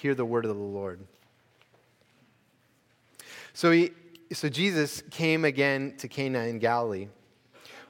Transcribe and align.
Hear 0.00 0.14
the 0.14 0.24
word 0.24 0.46
of 0.46 0.56
the 0.56 0.62
Lord. 0.62 0.98
So, 3.52 3.70
he, 3.70 3.90
so 4.32 4.48
Jesus 4.48 5.02
came 5.10 5.44
again 5.44 5.94
to 5.98 6.08
Cana 6.08 6.44
in 6.44 6.58
Galilee, 6.58 7.08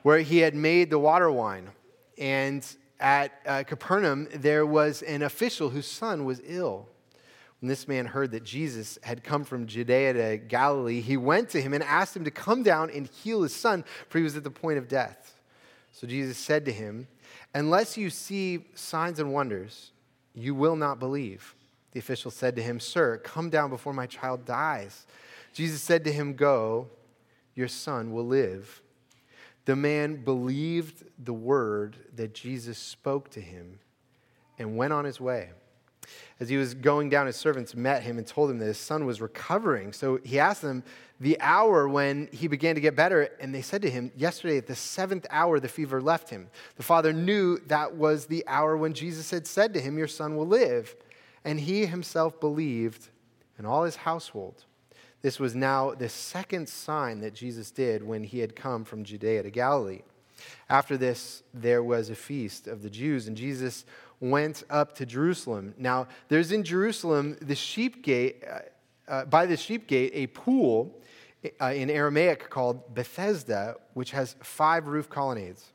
where 0.02 0.18
he 0.18 0.38
had 0.38 0.56
made 0.56 0.90
the 0.90 0.98
water 0.98 1.30
wine. 1.30 1.70
And 2.18 2.66
at 2.98 3.30
uh, 3.46 3.62
Capernaum, 3.62 4.26
there 4.34 4.66
was 4.66 5.02
an 5.02 5.22
official 5.22 5.70
whose 5.70 5.86
son 5.86 6.24
was 6.24 6.42
ill. 6.44 6.88
When 7.60 7.69
this 7.69 7.87
man 7.87 8.06
heard 8.06 8.33
that 8.33 8.42
Jesus 8.42 8.99
had 9.04 9.22
come 9.22 9.45
from 9.45 9.69
Judea 9.69 10.15
to 10.15 10.37
Galilee, 10.38 11.01
he 11.01 11.17
went 11.17 11.49
to 11.51 11.63
him 11.63 11.72
and 11.72 11.85
asked 11.85 12.17
him 12.17 12.24
to 12.24 12.33
come 12.33 12.65
down 12.65 12.90
and 12.90 13.06
heal 13.06 13.45
his 13.45 13.54
son, 13.54 13.85
for 14.08 14.19
he 14.19 14.24
was 14.24 14.37
at 14.37 14.42
the 14.42 14.51
point 14.51 14.79
of 14.79 14.88
death. 14.88 15.40
So 15.92 16.09
Jesus 16.09 16.38
said 16.38 16.65
to 16.65 16.73
him, 16.73 17.06
Unless 17.55 17.97
you 17.97 18.11
see 18.11 18.65
signs 18.74 19.20
and 19.20 19.33
wonders, 19.33 19.92
you 20.34 20.56
will 20.56 20.74
not 20.74 20.98
believe. 20.98 21.55
The 21.92 21.98
official 22.00 22.30
said 22.30 22.56
to 22.56 22.62
him, 22.62 22.80
Sir, 22.80 23.18
come 23.18 23.50
down 23.50 23.70
before 23.70 23.92
my 23.92 24.06
child 24.06 24.44
dies. 24.44 25.06
Jesus 25.52 25.82
said 25.82 26.04
to 26.04 26.12
him, 26.12 26.34
Go, 26.34 26.88
your 27.54 27.68
son 27.68 28.12
will 28.12 28.26
live. 28.26 28.82
The 29.64 29.76
man 29.76 30.24
believed 30.24 31.04
the 31.22 31.32
word 31.32 31.96
that 32.16 32.34
Jesus 32.34 32.78
spoke 32.78 33.30
to 33.30 33.40
him 33.40 33.78
and 34.58 34.76
went 34.76 34.92
on 34.92 35.04
his 35.04 35.20
way. 35.20 35.50
As 36.38 36.48
he 36.48 36.56
was 36.56 36.74
going 36.74 37.10
down, 37.10 37.26
his 37.26 37.36
servants 37.36 37.74
met 37.74 38.02
him 38.02 38.16
and 38.18 38.26
told 38.26 38.50
him 38.50 38.59
that 38.59 38.66
his 38.66 38.78
son 38.78 39.04
was 39.04 39.20
recovering. 39.20 39.92
So 39.92 40.18
he 40.24 40.38
asked 40.38 40.62
them 40.62 40.82
the 41.20 41.38
hour 41.40 41.86
when 41.86 42.28
he 42.32 42.48
began 42.48 42.74
to 42.74 42.80
get 42.80 42.96
better, 42.96 43.28
and 43.40 43.54
they 43.54 43.60
said 43.60 43.82
to 43.82 43.90
him, 43.90 44.10
Yesterday 44.16 44.56
at 44.56 44.66
the 44.66 44.74
seventh 44.74 45.26
hour, 45.30 45.60
the 45.60 45.68
fever 45.68 46.00
left 46.00 46.30
him. 46.30 46.48
The 46.76 46.82
father 46.82 47.12
knew 47.12 47.59
that 47.66 47.95
was 47.95 48.26
the 48.26 48.42
hour 48.46 48.76
when 48.76 48.95
Jesus 48.95 49.30
had 49.30 49.46
said 49.46 49.74
to 49.74 49.80
him, 49.80 49.98
Your 49.98 50.09
son 50.09 50.36
will 50.36 50.46
live. 50.46 50.96
And 51.44 51.60
he 51.60 51.86
himself 51.86 52.40
believed, 52.40 53.08
and 53.56 53.66
all 53.66 53.84
his 53.84 53.96
household. 53.96 54.64
This 55.22 55.38
was 55.38 55.54
now 55.54 55.95
the 55.95 56.09
second 56.09 56.68
sign 56.68 57.20
that 57.20 57.34
Jesus 57.34 57.70
did 57.70 58.02
when 58.02 58.24
he 58.24 58.38
had 58.38 58.56
come 58.56 58.84
from 58.84 59.04
Judea 59.04 59.42
to 59.42 59.50
Galilee. 59.50 60.02
After 60.68 60.96
this, 60.96 61.42
there 61.52 61.82
was 61.82 62.09
a 62.09 62.15
feast 62.15 62.66
of 62.66 62.82
the 62.82 62.90
Jews, 62.90 63.28
and 63.28 63.37
Jesus 63.37 63.84
went 64.20 64.62
up 64.70 64.95
to 64.97 65.06
Jerusalem. 65.06 65.75
Now, 65.77 66.09
there's 66.28 66.53
in 66.53 66.62
Jerusalem 66.62 67.37
the 67.43 67.55
sheep 67.55 68.03
gate, 68.03 68.45
uh, 68.50 68.61
uh, 69.11 69.25
by 69.27 69.47
the 69.47 69.56
sheep 69.56 69.87
gate, 69.87 70.12
a 70.15 70.27
pool 70.28 71.00
uh, 71.61 71.67
in 71.67 71.91
Aramaic 71.91 72.48
called 72.50 72.95
Bethesda, 72.95 73.77
which 73.95 74.11
has 74.12 74.37
five 74.43 74.87
roof 74.87 75.09
colonnades. 75.09 75.72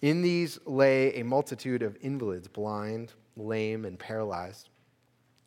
In 0.00 0.20
these 0.22 0.58
lay 0.66 1.14
a 1.14 1.24
multitude 1.24 1.82
of 1.82 1.96
invalids, 2.00 2.48
blind, 2.48 3.12
lame, 3.36 3.84
and 3.84 3.98
paralyzed. 3.98 4.68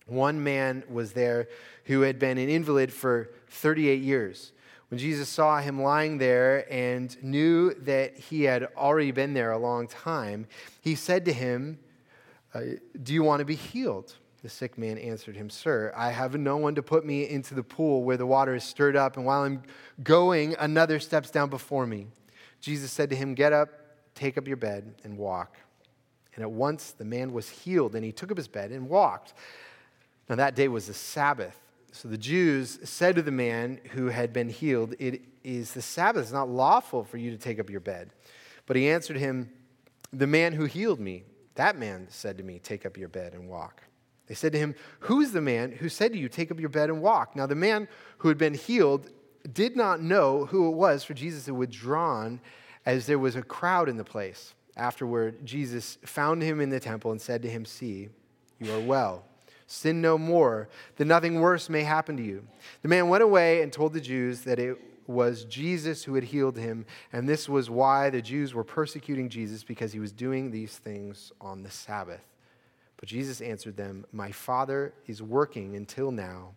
One 0.06 0.44
man 0.44 0.84
was 0.90 1.14
there 1.14 1.50
who 1.86 2.02
had 2.02 2.20
been 2.20 2.38
an 2.38 2.50
invalid 2.50 2.94
for 2.94 3.32
38 3.50 4.02
years. 4.02 4.52
When 4.90 5.00
Jesus 5.00 5.30
saw 5.30 5.60
him 5.60 5.82
lying 5.82 6.20
there 6.20 6.72
and 6.72 7.16
knew 7.24 7.74
that 7.74 8.18
he 8.18 8.44
had 8.44 8.68
already 8.78 9.12
been 9.12 9.34
there 9.34 9.52
a 9.52 9.58
long 9.58 9.88
time, 9.88 10.46
he 10.82 10.94
said 10.94 11.26
to 11.26 11.34
him, 11.34 11.80
uh, 12.54 12.62
Do 13.02 13.14
you 13.14 13.24
want 13.24 13.40
to 13.40 13.46
be 13.46 13.56
healed? 13.56 14.14
The 14.44 14.50
sick 14.50 14.78
man 14.78 15.00
answered 15.00 15.36
him, 15.36 15.50
Sir, 15.50 15.92
I 15.98 16.12
have 16.12 16.36
no 16.36 16.58
one 16.58 16.76
to 16.76 16.84
put 16.84 17.04
me 17.04 17.28
into 17.28 17.56
the 17.56 17.64
pool 17.64 18.04
where 18.04 18.16
the 18.16 18.28
water 18.28 18.54
is 18.54 18.64
stirred 18.64 18.96
up, 18.96 19.18
and 19.18 19.26
while 19.26 19.42
I'm 19.42 19.64
going, 20.04 20.56
another 20.60 21.00
steps 21.00 21.32
down 21.32 21.50
before 21.50 21.88
me. 21.88 22.08
Jesus 22.62 22.92
said 22.92 23.10
to 23.10 23.16
him, 23.16 23.34
Get 23.34 23.54
up, 23.54 23.70
take 24.14 24.38
up 24.38 24.48
your 24.48 24.58
bed, 24.58 24.94
and 25.04 25.18
walk. 25.18 25.58
And 26.36 26.44
at 26.44 26.52
once 26.52 26.92
the 26.92 27.06
man 27.06 27.34
was 27.34 27.50
healed, 27.50 27.96
and 27.96 28.06
he 28.06 28.12
took 28.12 28.30
up 28.30 28.38
his 28.38 28.48
bed 28.48 28.70
and 28.70 28.88
walked. 28.88 29.34
Now, 30.30 30.36
that 30.36 30.56
day 30.56 30.68
was 30.68 30.88
the 30.88 30.94
Sabbath. 30.94 31.60
So 31.92 32.08
the 32.10 32.18
Jews 32.18 32.80
said 32.84 33.16
to 33.16 33.22
the 33.22 33.32
man 33.32 33.80
who 33.92 34.08
had 34.08 34.34
been 34.34 34.50
healed, 34.50 34.96
It 35.00 35.22
is 35.44 35.74
the 35.74 35.82
Sabbath. 35.82 36.24
It's 36.24 36.32
not 36.32 36.50
lawful 36.50 37.04
for 37.04 37.18
you 37.18 37.32
to 37.32 37.38
take 37.38 37.60
up 37.60 37.70
your 37.70 37.80
bed. 37.80 38.10
But 38.66 38.76
he 38.76 38.90
answered 38.90 39.18
him, 39.18 39.50
The 40.12 40.28
man 40.28 40.54
who 40.54 40.66
healed 40.66 41.00
me, 41.00 41.24
that 41.56 41.78
man 41.78 42.08
said 42.10 42.38
to 42.38 42.44
me, 42.44 42.60
Take 42.60 42.86
up 42.86 42.98
your 42.98 43.08
bed 43.08 43.34
and 43.34 43.48
walk. 43.48 43.84
They 44.28 44.36
said 44.36 44.52
to 44.54 44.58
him, 44.58 44.76
Who's 45.02 45.32
the 45.32 45.42
man 45.42 45.72
who 45.72 45.88
said 45.88 46.12
to 46.12 46.18
you, 46.18 46.28
Take 46.28 46.52
up 46.52 46.60
your 46.60 46.70
bed 46.70 46.90
and 46.90 47.02
walk? 47.02 47.36
Now, 47.36 47.46
the 47.46 47.56
man 47.56 47.88
who 48.18 48.28
had 48.28 48.38
been 48.38 48.56
healed 48.56 49.10
did 49.54 49.76
not 49.76 50.02
know 50.02 50.46
who 50.48 50.68
it 50.68 50.76
was, 50.76 51.04
for 51.04 51.14
Jesus 51.14 51.46
had 51.46 51.56
withdrawn 51.56 52.42
as 52.86 53.06
there 53.06 53.20
was 53.20 53.36
a 53.36 53.42
crowd 53.42 53.88
in 53.88 53.98
the 53.98 54.04
place. 54.04 54.54
Afterward, 54.76 55.46
Jesus 55.46 55.98
found 56.04 56.42
him 56.42 56.60
in 56.60 56.70
the 56.70 56.80
temple 56.80 57.12
and 57.12 57.22
said 57.22 57.42
to 57.44 57.50
him, 57.50 57.64
See, 57.64 58.10
you 58.60 58.74
are 58.74 58.80
well 58.82 59.24
Sin 59.68 60.02
no 60.02 60.18
more, 60.18 60.70
that 60.98 61.06
nothing 61.06 61.40
worse 61.40 61.70
may 61.70 61.84
happen 61.84 62.18
to 62.18 62.24
you. 62.24 62.46
The 62.82 62.88
man 62.88 63.10
went 63.10 63.24
away 63.24 63.62
and 63.62 63.74
told 63.74 63.94
the 63.94 64.02
Jews 64.02 64.42
that 64.42 64.60
it 64.60 64.78
was 65.08 65.46
Jesus 65.46 66.04
who 66.04 66.16
had 66.16 66.24
healed 66.24 66.58
him, 66.58 66.86
and 67.14 67.28
this 67.28 67.48
was 67.48 67.70
why 67.70 68.10
the 68.10 68.22
Jews 68.22 68.54
were 68.54 68.64
persecuting 68.64 69.30
Jesus, 69.30 69.64
because 69.64 69.94
he 69.94 70.00
was 70.00 70.12
doing 70.12 70.52
these 70.52 70.78
things 70.78 71.32
on 71.42 71.64
the 71.64 71.72
Sabbath. 71.72 72.22
But 72.98 73.10
Jesus 73.10 73.42
answered 73.42 73.78
them, 73.78 74.06
My 74.12 74.32
Father 74.32 74.94
is 75.08 75.22
working 75.22 75.76
until 75.76 76.12
now, 76.12 76.54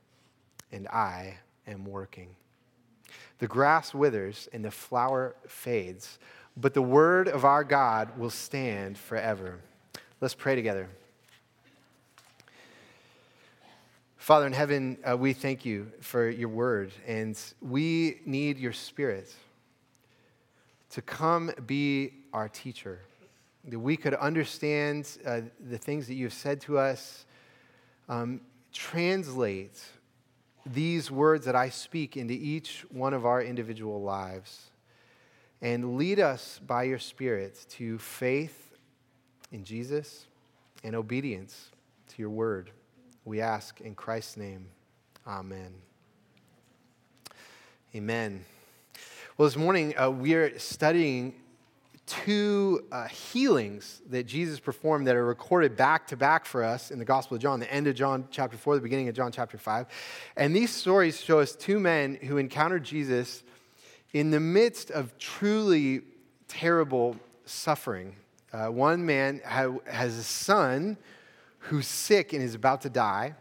and 0.70 0.86
I 0.88 1.38
am 1.66 1.84
working. 1.84 2.36
The 3.38 3.46
grass 3.46 3.94
withers 3.94 4.48
and 4.52 4.64
the 4.64 4.70
flower 4.70 5.34
fades, 5.46 6.18
but 6.56 6.74
the 6.74 6.82
word 6.82 7.28
of 7.28 7.44
our 7.44 7.64
God 7.64 8.18
will 8.18 8.30
stand 8.30 8.98
forever. 8.98 9.60
Let's 10.20 10.34
pray 10.34 10.54
together. 10.54 10.88
Father 14.28 14.46
in 14.46 14.52
heaven, 14.52 14.98
uh, 15.10 15.16
we 15.16 15.32
thank 15.32 15.64
you 15.64 15.90
for 16.00 16.28
your 16.28 16.50
word, 16.50 16.92
and 17.06 17.34
we 17.62 18.20
need 18.26 18.58
your 18.58 18.74
spirit 18.74 19.34
to 20.90 21.00
come 21.00 21.50
be 21.64 22.12
our 22.34 22.46
teacher, 22.46 23.00
that 23.64 23.78
we 23.78 23.96
could 23.96 24.12
understand 24.12 25.08
uh, 25.24 25.40
the 25.70 25.78
things 25.78 26.06
that 26.08 26.12
you 26.12 26.26
have 26.26 26.34
said 26.34 26.60
to 26.60 26.76
us, 26.76 27.24
um, 28.10 28.42
translate 28.70 29.80
these 30.66 31.10
words 31.10 31.46
that 31.46 31.56
I 31.56 31.70
speak 31.70 32.18
into 32.18 32.34
each 32.34 32.84
one 32.90 33.14
of 33.14 33.24
our 33.24 33.40
individual 33.40 34.02
lives, 34.02 34.72
and 35.62 35.96
lead 35.96 36.20
us 36.20 36.60
by 36.66 36.82
your 36.82 36.98
spirit 36.98 37.64
to 37.70 37.96
faith 37.96 38.74
in 39.52 39.64
Jesus 39.64 40.26
and 40.84 40.94
obedience 40.94 41.70
to 42.08 42.20
your 42.20 42.28
word. 42.28 42.72
We 43.28 43.42
ask 43.42 43.82
in 43.82 43.94
Christ's 43.94 44.38
name. 44.38 44.68
Amen. 45.26 45.74
Amen. 47.94 48.42
Well, 49.36 49.46
this 49.46 49.54
morning 49.54 49.92
uh, 49.98 50.08
we 50.08 50.32
are 50.32 50.58
studying 50.58 51.34
two 52.06 52.86
uh, 52.90 53.06
healings 53.06 54.00
that 54.08 54.26
Jesus 54.26 54.58
performed 54.58 55.08
that 55.08 55.14
are 55.14 55.26
recorded 55.26 55.76
back 55.76 56.06
to 56.06 56.16
back 56.16 56.46
for 56.46 56.64
us 56.64 56.90
in 56.90 56.98
the 56.98 57.04
Gospel 57.04 57.34
of 57.34 57.42
John, 57.42 57.60
the 57.60 57.70
end 57.70 57.86
of 57.86 57.94
John 57.94 58.26
chapter 58.30 58.56
4, 58.56 58.76
the 58.76 58.80
beginning 58.80 59.10
of 59.10 59.14
John 59.14 59.30
chapter 59.30 59.58
5. 59.58 59.88
And 60.38 60.56
these 60.56 60.70
stories 60.70 61.20
show 61.20 61.38
us 61.38 61.54
two 61.54 61.78
men 61.78 62.14
who 62.22 62.38
encountered 62.38 62.82
Jesus 62.82 63.42
in 64.14 64.30
the 64.30 64.40
midst 64.40 64.90
of 64.90 65.18
truly 65.18 66.00
terrible 66.48 67.14
suffering. 67.44 68.16
Uh, 68.54 68.68
one 68.68 69.04
man 69.04 69.42
has 69.44 70.16
a 70.16 70.22
son 70.22 70.96
who's 71.68 71.86
sick 71.86 72.32
and 72.32 72.42
is 72.42 72.54
about 72.54 72.82
to 72.82 72.90
die. 72.90 73.34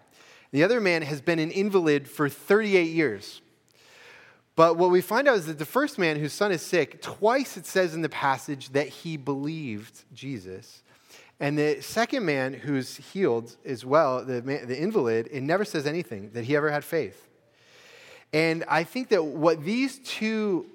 The 0.52 0.64
other 0.64 0.80
man 0.80 1.02
has 1.02 1.22
been 1.22 1.40
an 1.40 1.52
invalid 1.52 2.08
for 2.08 2.30
38 2.30 2.84
years. 2.84 3.42
But 4.56 4.78
what 4.78 4.90
we 4.90 5.02
find 5.02 5.28
out 5.28 5.38
is 5.38 5.46
that 5.46 5.60
the 5.60 5.66
first 5.66 6.00
man 6.00 6.18
whose 6.18 6.34
son 6.34 6.52
is 6.52 6.62
sick, 6.62 7.02
twice 7.02 7.58
it 7.58 7.66
says 7.66 7.94
in 7.94 8.02
the 8.02 8.10
passage 8.10 8.70
that 8.70 8.88
he 8.88 9.18
believed 9.18 10.04
Jesus. 10.14 10.82
And 11.40 11.58
the 11.58 11.82
second 11.82 12.26
man 12.26 12.54
who's 12.54 12.98
healed 12.98 13.56
as 13.64 13.86
well, 13.86 14.26
the, 14.26 14.42
man, 14.42 14.68
the 14.68 14.82
invalid, 14.82 15.30
it 15.32 15.42
never 15.42 15.64
says 15.64 15.86
anything 15.86 16.32
that 16.32 16.46
he 16.46 16.56
ever 16.56 16.72
had 16.72 16.84
faith. 16.84 17.28
And 18.34 18.64
I 18.68 18.84
think 18.84 19.10
that 19.10 19.24
what 19.24 19.64
these 19.64 20.00
two 20.00 20.66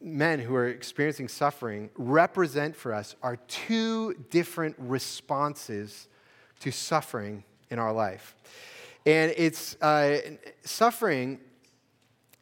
men 0.00 0.38
who 0.38 0.54
are 0.54 0.68
experiencing 0.68 1.28
suffering 1.28 1.88
represent 1.96 2.76
for 2.76 2.92
us 2.92 3.16
are 3.22 3.36
two 3.48 4.14
different 4.30 4.76
responses 4.78 6.08
to 6.62 6.72
suffering 6.72 7.44
in 7.70 7.78
our 7.78 7.92
life. 7.92 8.34
And 9.04 9.34
it's 9.36 9.80
uh, 9.82 10.18
suffering 10.64 11.40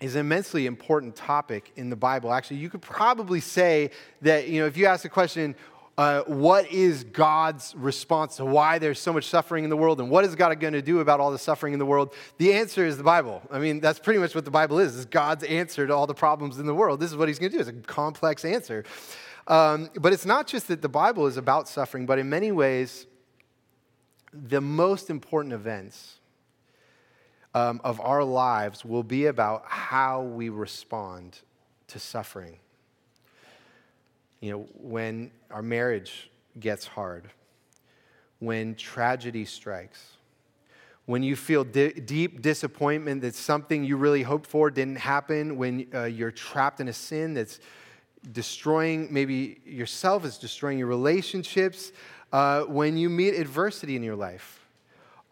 is 0.00 0.14
an 0.14 0.20
immensely 0.20 0.66
important 0.66 1.14
topic 1.14 1.72
in 1.76 1.90
the 1.90 1.96
Bible. 1.96 2.32
Actually, 2.32 2.56
you 2.56 2.70
could 2.70 2.82
probably 2.82 3.40
say 3.40 3.90
that, 4.22 4.48
you 4.48 4.60
know, 4.60 4.66
if 4.66 4.76
you 4.76 4.86
ask 4.86 5.02
the 5.02 5.10
question, 5.10 5.54
uh, 5.98 6.22
what 6.22 6.70
is 6.72 7.04
God's 7.04 7.74
response 7.76 8.36
to 8.36 8.44
why 8.44 8.78
there's 8.78 8.98
so 8.98 9.12
much 9.12 9.26
suffering 9.26 9.64
in 9.64 9.70
the 9.70 9.76
world 9.76 10.00
and 10.00 10.08
what 10.08 10.24
is 10.24 10.34
God 10.34 10.58
going 10.58 10.72
to 10.72 10.80
do 10.80 11.00
about 11.00 11.20
all 11.20 11.30
the 11.30 11.38
suffering 11.38 11.74
in 11.74 11.78
the 11.78 11.84
world? 11.84 12.14
The 12.38 12.54
answer 12.54 12.86
is 12.86 12.96
the 12.96 13.02
Bible. 13.02 13.42
I 13.50 13.58
mean, 13.58 13.80
that's 13.80 13.98
pretty 13.98 14.18
much 14.18 14.34
what 14.34 14.46
the 14.46 14.50
Bible 14.50 14.78
is, 14.78 14.96
is 14.96 15.04
God's 15.04 15.44
answer 15.44 15.86
to 15.86 15.94
all 15.94 16.06
the 16.06 16.14
problems 16.14 16.58
in 16.58 16.64
the 16.64 16.74
world. 16.74 17.00
This 17.00 17.10
is 17.10 17.16
what 17.16 17.28
he's 17.28 17.38
going 17.38 17.52
to 17.52 17.58
do. 17.58 17.60
It's 17.60 17.68
a 17.68 17.74
complex 17.74 18.46
answer. 18.46 18.84
Um, 19.46 19.90
but 20.00 20.14
it's 20.14 20.24
not 20.24 20.46
just 20.46 20.68
that 20.68 20.80
the 20.80 20.88
Bible 20.88 21.26
is 21.26 21.36
about 21.36 21.68
suffering, 21.68 22.06
but 22.06 22.18
in 22.18 22.30
many 22.30 22.52
ways, 22.52 23.06
the 24.32 24.60
most 24.60 25.10
important 25.10 25.52
events 25.52 26.18
um, 27.54 27.80
of 27.82 28.00
our 28.00 28.22
lives 28.22 28.84
will 28.84 29.02
be 29.02 29.26
about 29.26 29.64
how 29.66 30.22
we 30.22 30.48
respond 30.48 31.40
to 31.88 31.98
suffering. 31.98 32.58
You 34.40 34.52
know, 34.52 34.68
when 34.74 35.30
our 35.50 35.62
marriage 35.62 36.30
gets 36.58 36.86
hard, 36.86 37.28
when 38.38 38.74
tragedy 38.74 39.44
strikes, 39.44 40.16
when 41.06 41.22
you 41.22 41.34
feel 41.34 41.64
di- 41.64 41.92
deep 41.92 42.40
disappointment 42.40 43.20
that 43.22 43.34
something 43.34 43.84
you 43.84 43.96
really 43.96 44.22
hoped 44.22 44.46
for 44.46 44.70
didn't 44.70 44.96
happen, 44.96 45.56
when 45.56 45.86
uh, 45.92 46.04
you're 46.04 46.30
trapped 46.30 46.80
in 46.80 46.88
a 46.88 46.92
sin 46.92 47.34
that's 47.34 47.58
destroying 48.32 49.08
maybe 49.10 49.60
yourself, 49.64 50.24
it's 50.24 50.38
destroying 50.38 50.78
your 50.78 50.86
relationships, 50.86 51.92
uh, 52.32 52.62
when 52.62 52.96
you 52.96 53.10
meet 53.10 53.34
adversity 53.34 53.96
in 53.96 54.02
your 54.02 54.16
life. 54.16 54.68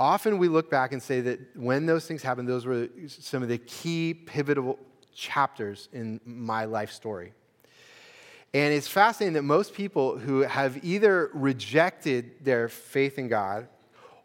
Often 0.00 0.38
we 0.38 0.48
look 0.48 0.70
back 0.70 0.92
and 0.92 1.02
say 1.02 1.20
that 1.22 1.56
when 1.56 1.86
those 1.86 2.06
things 2.06 2.22
happened, 2.22 2.48
those 2.48 2.66
were 2.66 2.88
some 3.08 3.42
of 3.42 3.48
the 3.48 3.58
key 3.58 4.14
pivotal 4.14 4.78
chapters 5.12 5.88
in 5.92 6.20
my 6.24 6.64
life 6.64 6.92
story. 6.92 7.32
And 8.54 8.72
it's 8.72 8.88
fascinating 8.88 9.34
that 9.34 9.42
most 9.42 9.74
people 9.74 10.16
who 10.18 10.40
have 10.40 10.82
either 10.84 11.30
rejected 11.34 12.44
their 12.44 12.68
faith 12.68 13.18
in 13.18 13.28
God 13.28 13.68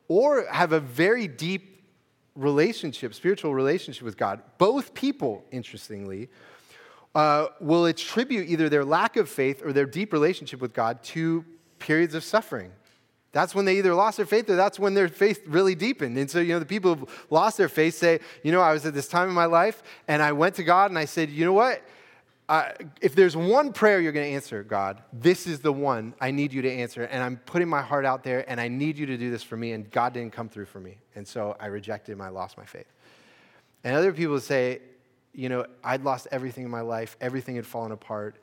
or 0.08 0.46
have 0.46 0.72
a 0.72 0.80
very 0.80 1.28
deep 1.28 1.84
relationship, 2.36 3.14
spiritual 3.14 3.54
relationship 3.54 4.04
with 4.04 4.18
God, 4.18 4.42
both 4.58 4.94
people, 4.94 5.44
interestingly, 5.52 6.30
uh, 7.16 7.48
will 7.60 7.86
attribute 7.86 8.48
either 8.50 8.70
their 8.70 8.86
lack 8.86 9.18
of 9.18 9.30
faith 9.30 9.62
or 9.64 9.74
their 9.74 9.86
deep 9.86 10.14
relationship 10.14 10.62
with 10.62 10.74
God 10.74 11.04
to 11.04 11.46
periods 11.84 12.16
of 12.16 12.24
suffering. 12.24 12.72
That's 13.34 13.54
when 13.56 13.66
they 13.66 13.78
either 13.80 13.94
lost 13.96 14.18
their 14.18 14.28
faith 14.28 14.50
or 14.50 14.56
that's 14.56 14.80
when 14.80 14.94
their 14.94 15.08
faith 15.08 15.42
really 15.48 15.76
deepened. 15.76 16.18
And 16.18 16.30
so, 16.30 16.40
you 16.40 16.54
know, 16.54 16.60
the 16.60 16.66
people 16.66 16.96
who've 16.96 17.28
lost 17.30 17.58
their 17.58 17.68
faith 17.68 17.96
say, 17.96 18.20
you 18.44 18.52
know, 18.52 18.62
I 18.62 18.74
was 18.74 18.86
at 18.86 18.94
this 18.94 19.08
time 19.08 19.28
in 19.28 19.34
my 19.34 19.46
life 19.46 19.82
and 20.08 20.22
I 20.22 20.32
went 20.32 20.56
to 20.56 20.64
God 20.64 20.92
and 20.92 20.98
I 20.98 21.06
said, 21.06 21.30
you 21.30 21.44
know 21.44 21.54
what? 21.54 21.82
Uh, 22.48 22.70
if 23.02 23.16
there's 23.16 23.36
one 23.36 23.74
prayer 23.74 24.00
you're 24.00 24.12
going 24.12 24.28
to 24.28 24.36
answer, 24.36 24.62
God, 24.64 25.02
this 25.12 25.48
is 25.48 25.62
the 25.62 25.74
one 25.74 26.14
I 26.22 26.30
need 26.30 26.54
you 26.54 26.62
to 26.62 26.72
answer. 26.72 27.04
And 27.06 27.24
I'm 27.24 27.38
putting 27.38 27.68
my 27.68 27.82
heart 27.82 28.06
out 28.06 28.24
there 28.24 28.48
and 28.50 28.62
I 28.62 28.68
need 28.68 28.98
you 28.98 29.08
to 29.08 29.18
do 29.18 29.32
this 29.32 29.42
for 29.42 29.58
me. 29.58 29.72
And 29.72 29.90
God 29.90 30.14
didn't 30.14 30.34
come 30.34 30.48
through 30.48 30.66
for 30.66 30.80
me. 30.80 30.98
And 31.16 31.28
so 31.28 31.58
I 31.60 31.68
rejected 31.68 32.12
him. 32.12 32.22
I 32.22 32.30
lost 32.30 32.58
my 32.58 32.66
faith. 32.66 32.92
And 33.84 33.96
other 33.96 34.14
people 34.14 34.40
say, 34.40 34.82
you 35.34 35.50
know, 35.50 35.66
I'd 35.84 36.04
lost 36.04 36.28
everything 36.32 36.66
in 36.66 36.72
my 36.72 36.82
life, 36.82 37.18
everything 37.20 37.56
had 37.56 37.66
fallen 37.66 37.92
apart. 37.92 38.36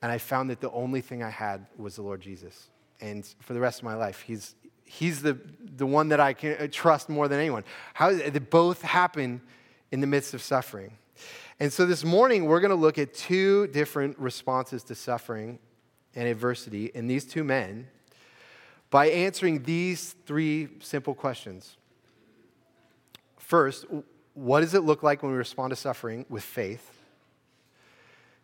And 0.00 0.10
I 0.10 0.16
found 0.16 0.48
that 0.48 0.60
the 0.60 0.70
only 0.70 1.02
thing 1.02 1.22
I 1.22 1.30
had 1.30 1.66
was 1.76 1.96
the 1.96 2.02
Lord 2.02 2.22
Jesus. 2.22 2.70
And 3.00 3.24
for 3.40 3.52
the 3.54 3.60
rest 3.60 3.78
of 3.78 3.84
my 3.84 3.94
life, 3.94 4.22
he's, 4.22 4.54
he's 4.84 5.22
the, 5.22 5.38
the 5.76 5.86
one 5.86 6.08
that 6.08 6.20
I 6.20 6.32
can 6.32 6.56
uh, 6.58 6.68
trust 6.70 7.08
more 7.08 7.28
than 7.28 7.38
anyone. 7.38 7.64
How, 7.94 8.12
they 8.12 8.38
both 8.38 8.82
happen 8.82 9.40
in 9.90 10.00
the 10.00 10.06
midst 10.06 10.34
of 10.34 10.42
suffering. 10.42 10.96
And 11.60 11.72
so 11.72 11.86
this 11.86 12.04
morning, 12.04 12.44
we're 12.44 12.60
going 12.60 12.70
to 12.70 12.76
look 12.76 12.98
at 12.98 13.14
two 13.14 13.66
different 13.68 14.18
responses 14.18 14.82
to 14.84 14.94
suffering 14.94 15.58
and 16.14 16.28
adversity 16.28 16.86
in 16.86 17.06
these 17.06 17.24
two 17.24 17.44
men 17.44 17.88
by 18.90 19.08
answering 19.08 19.62
these 19.64 20.14
three 20.24 20.68
simple 20.80 21.14
questions. 21.14 21.76
First, 23.36 23.86
what 24.34 24.60
does 24.60 24.74
it 24.74 24.80
look 24.84 25.02
like 25.02 25.22
when 25.22 25.32
we 25.32 25.38
respond 25.38 25.70
to 25.70 25.76
suffering 25.76 26.26
with 26.28 26.44
faith? 26.44 26.92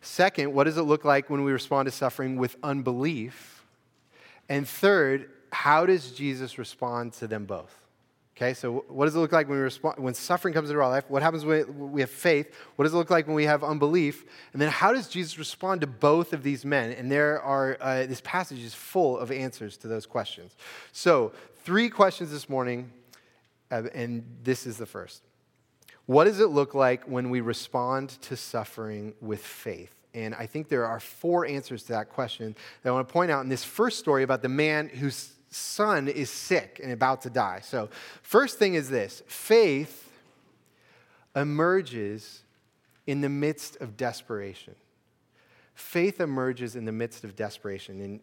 Second, 0.01 0.53
what 0.53 0.65
does 0.65 0.77
it 0.77 0.83
look 0.83 1.05
like 1.05 1.31
when 1.31 1.45
we 1.45 1.53
respond 1.53 1.87
to 1.87 1.93
suffering 1.93 2.37
with 2.37 2.57
unbelief? 2.63 3.54
And 4.49 4.69
third, 4.69 5.31
how 5.53 5.87
does 5.87 6.13
Jesus 6.13 6.59
respond 6.59 7.13
to 7.15 7.27
them 7.27 7.45
both? 7.47 7.75
Okay, 8.37 8.53
so 8.53 8.85
what 8.89 9.05
does 9.05 9.15
it 9.15 9.21
look 9.21 9.31
like 9.31 9.49
when, 9.49 9.59
we 9.59 9.63
respond, 9.63 10.03
when 10.03 10.13
suffering 10.13 10.53
comes 10.53 10.69
into 10.69 10.83
our 10.83 10.89
life? 10.89 11.05
What 11.09 11.23
happens 11.23 11.45
when 11.45 11.93
we 11.93 12.01
have 12.01 12.11
faith? 12.11 12.53
What 12.75 12.85
does 12.85 12.93
it 12.93 12.97
look 12.97 13.11
like 13.11 13.29
when 13.29 13.37
we 13.37 13.45
have 13.45 13.63
unbelief? 13.63 14.25
And 14.53 14.61
then 14.61 14.71
how 14.71 14.93
does 14.93 15.09
Jesus 15.09 15.39
respond 15.39 15.83
to 15.83 15.87
both 15.87 16.33
of 16.33 16.43
these 16.43 16.65
men? 16.65 16.91
And 16.91 17.13
there 17.13 17.41
are, 17.41 17.77
uh, 17.81 18.07
this 18.07 18.21
passage 18.23 18.59
is 18.59 18.75
full 18.75 19.17
of 19.17 19.31
answers 19.31 19.77
to 19.79 19.89
those 19.89 20.05
questions. 20.05 20.57
So, 20.91 21.33
three 21.63 21.89
questions 21.89 22.33
this 22.33 22.49
morning, 22.49 22.91
uh, 23.71 23.85
and 23.95 24.25
this 24.43 24.67
is 24.67 24.79
the 24.79 24.87
first. 24.87 25.23
What 26.07 26.25
does 26.25 26.41
it 26.41 26.49
look 26.49 26.75
like 26.75 27.05
when 27.05 27.31
we 27.31 27.41
respond 27.41 28.11
to 28.23 28.37
suffering 28.37 29.15
with 29.21 29.45
faith? 29.45 29.95
And 30.15 30.35
I 30.35 30.47
think 30.47 30.69
there 30.69 30.87
are 30.87 31.01
four 31.01 31.45
answers 31.45 31.83
to 31.85 31.93
that 31.93 32.09
question 32.09 32.55
that 32.83 32.89
I 32.89 32.93
want 32.93 33.09
to 33.09 33.13
point 33.13 33.31
out 33.31 33.43
in 33.43 33.49
this 33.49 33.65
first 33.65 33.99
story 33.99 34.23
about 34.23 34.43
the 34.43 34.49
man 34.49 34.89
whose 34.89 35.33
son 35.51 36.09
is 36.09 36.31
sick 36.31 36.81
and 36.83 36.93
about 36.93 37.23
to 37.23 37.31
die. 37.31 37.61
So, 37.63 37.89
first 38.23 38.59
thing 38.59 38.75
is 38.75 38.89
this 38.89 39.23
faith 39.27 40.11
emerges 41.37 42.43
in 43.07 43.21
the 43.21 43.29
midst 43.29 43.77
of 43.81 43.97
desperation. 43.97 44.75
Faith 45.75 46.21
emerges 46.21 46.77
in 46.77 46.85
the 46.85 46.93
midst 46.93 47.25
of 47.25 47.35
desperation. 47.35 48.01
And 48.01 48.21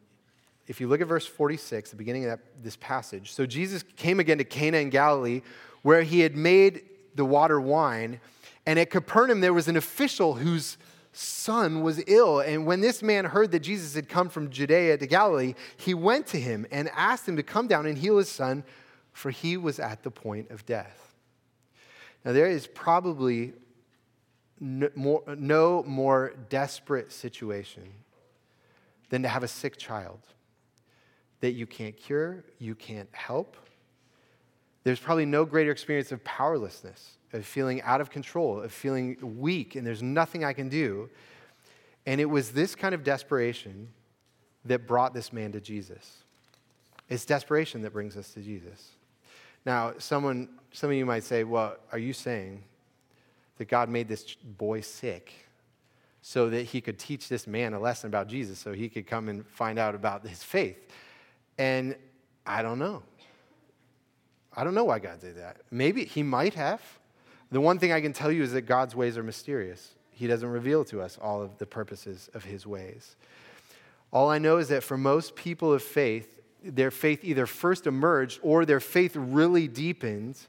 if 0.67 0.79
you 0.79 0.87
look 0.87 1.01
at 1.01 1.07
verse 1.07 1.25
46, 1.25 1.89
the 1.89 1.95
beginning 1.97 2.23
of 2.25 2.29
that, 2.31 2.63
this 2.63 2.77
passage, 2.77 3.33
so 3.33 3.45
Jesus 3.45 3.83
came 3.97 4.19
again 4.19 4.37
to 4.37 4.45
Cana 4.45 4.77
in 4.77 4.89
Galilee, 4.89 5.41
where 5.81 6.03
he 6.03 6.21
had 6.21 6.35
made 6.35 6.83
the 7.15 7.25
water 7.25 7.59
wine. 7.59 8.21
And 8.65 8.79
at 8.79 8.89
Capernaum, 8.89 9.41
there 9.41 9.53
was 9.53 9.67
an 9.67 9.75
official 9.75 10.35
whose 10.35 10.77
son 11.13 11.81
was 11.81 12.01
ill. 12.07 12.39
And 12.39 12.65
when 12.65 12.81
this 12.81 13.01
man 13.01 13.25
heard 13.25 13.51
that 13.51 13.59
Jesus 13.59 13.95
had 13.95 14.07
come 14.07 14.29
from 14.29 14.49
Judea 14.49 14.97
to 14.97 15.07
Galilee, 15.07 15.55
he 15.77 15.93
went 15.93 16.27
to 16.27 16.39
him 16.39 16.65
and 16.71 16.89
asked 16.95 17.27
him 17.27 17.35
to 17.37 17.43
come 17.43 17.67
down 17.67 17.85
and 17.85 17.97
heal 17.97 18.17
his 18.17 18.29
son, 18.29 18.63
for 19.11 19.29
he 19.29 19.57
was 19.57 19.79
at 19.79 20.03
the 20.03 20.11
point 20.11 20.51
of 20.51 20.65
death. 20.65 21.15
Now, 22.23 22.33
there 22.33 22.47
is 22.47 22.67
probably 22.67 23.53
no 24.59 24.89
more, 24.95 25.23
no 25.37 25.83
more 25.83 26.33
desperate 26.49 27.11
situation 27.11 27.91
than 29.09 29.23
to 29.23 29.27
have 29.27 29.43
a 29.43 29.47
sick 29.47 29.77
child 29.77 30.19
that 31.41 31.53
you 31.53 31.65
can't 31.65 31.97
cure, 31.97 32.45
you 32.59 32.75
can't 32.75 33.09
help. 33.11 33.57
There's 34.83 34.99
probably 34.99 35.25
no 35.25 35.45
greater 35.45 35.71
experience 35.71 36.11
of 36.11 36.23
powerlessness 36.23 37.17
of 37.33 37.45
feeling 37.45 37.81
out 37.81 38.01
of 38.01 38.09
control, 38.09 38.61
of 38.61 38.71
feeling 38.71 39.17
weak, 39.39 39.75
and 39.75 39.85
there's 39.85 40.03
nothing 40.03 40.43
I 40.43 40.53
can 40.53 40.69
do. 40.69 41.09
And 42.05 42.19
it 42.19 42.25
was 42.25 42.51
this 42.51 42.75
kind 42.75 42.95
of 42.95 43.03
desperation 43.03 43.89
that 44.65 44.87
brought 44.87 45.13
this 45.13 45.31
man 45.31 45.51
to 45.53 45.61
Jesus. 45.61 46.23
It's 47.09 47.25
desperation 47.25 47.81
that 47.81 47.93
brings 47.93 48.15
us 48.15 48.33
to 48.33 48.41
Jesus. 48.41 48.91
Now, 49.65 49.93
someone, 49.97 50.49
some 50.71 50.89
of 50.89 50.95
you 50.95 51.05
might 51.05 51.23
say, 51.23 51.43
well, 51.43 51.77
are 51.91 51.99
you 51.99 52.13
saying 52.13 52.63
that 53.57 53.67
God 53.67 53.89
made 53.89 54.07
this 54.07 54.35
boy 54.35 54.81
sick 54.81 55.31
so 56.21 56.49
that 56.49 56.63
he 56.63 56.81
could 56.81 56.97
teach 56.97 57.27
this 57.27 57.47
man 57.47 57.73
a 57.73 57.79
lesson 57.79 58.07
about 58.07 58.27
Jesus 58.27 58.59
so 58.59 58.73
he 58.73 58.89
could 58.89 59.05
come 59.07 59.29
and 59.29 59.45
find 59.45 59.77
out 59.77 59.93
about 59.93 60.25
his 60.27 60.43
faith? 60.43 60.77
And 61.57 61.95
I 62.45 62.61
don't 62.61 62.79
know. 62.79 63.03
I 64.53 64.63
don't 64.63 64.73
know 64.73 64.83
why 64.83 64.99
God 64.99 65.21
did 65.21 65.37
that. 65.37 65.57
Maybe 65.69 66.05
he 66.05 66.23
might 66.23 66.53
have. 66.55 66.81
The 67.51 67.59
one 67.61 67.79
thing 67.79 67.91
I 67.91 67.99
can 67.99 68.13
tell 68.13 68.31
you 68.31 68.43
is 68.43 68.53
that 68.53 68.61
God's 68.61 68.95
ways 68.95 69.17
are 69.17 69.23
mysterious. 69.23 69.93
He 70.11 70.25
doesn't 70.25 70.47
reveal 70.47 70.85
to 70.85 71.01
us 71.01 71.17
all 71.21 71.41
of 71.41 71.57
the 71.57 71.65
purposes 71.65 72.29
of 72.33 72.45
his 72.45 72.65
ways. 72.65 73.15
All 74.13 74.29
I 74.29 74.37
know 74.37 74.57
is 74.57 74.69
that 74.69 74.83
for 74.83 74.97
most 74.97 75.35
people 75.35 75.73
of 75.73 75.83
faith, 75.83 76.39
their 76.63 76.91
faith 76.91 77.23
either 77.23 77.45
first 77.45 77.87
emerged 77.87 78.39
or 78.41 78.65
their 78.65 78.79
faith 78.79 79.15
really 79.15 79.67
deepened 79.67 80.39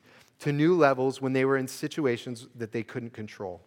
to 0.40 0.52
new 0.52 0.76
levels 0.76 1.20
when 1.20 1.32
they 1.32 1.44
were 1.44 1.56
in 1.56 1.68
situations 1.68 2.46
that 2.56 2.72
they 2.72 2.82
couldn't 2.82 3.12
control, 3.12 3.60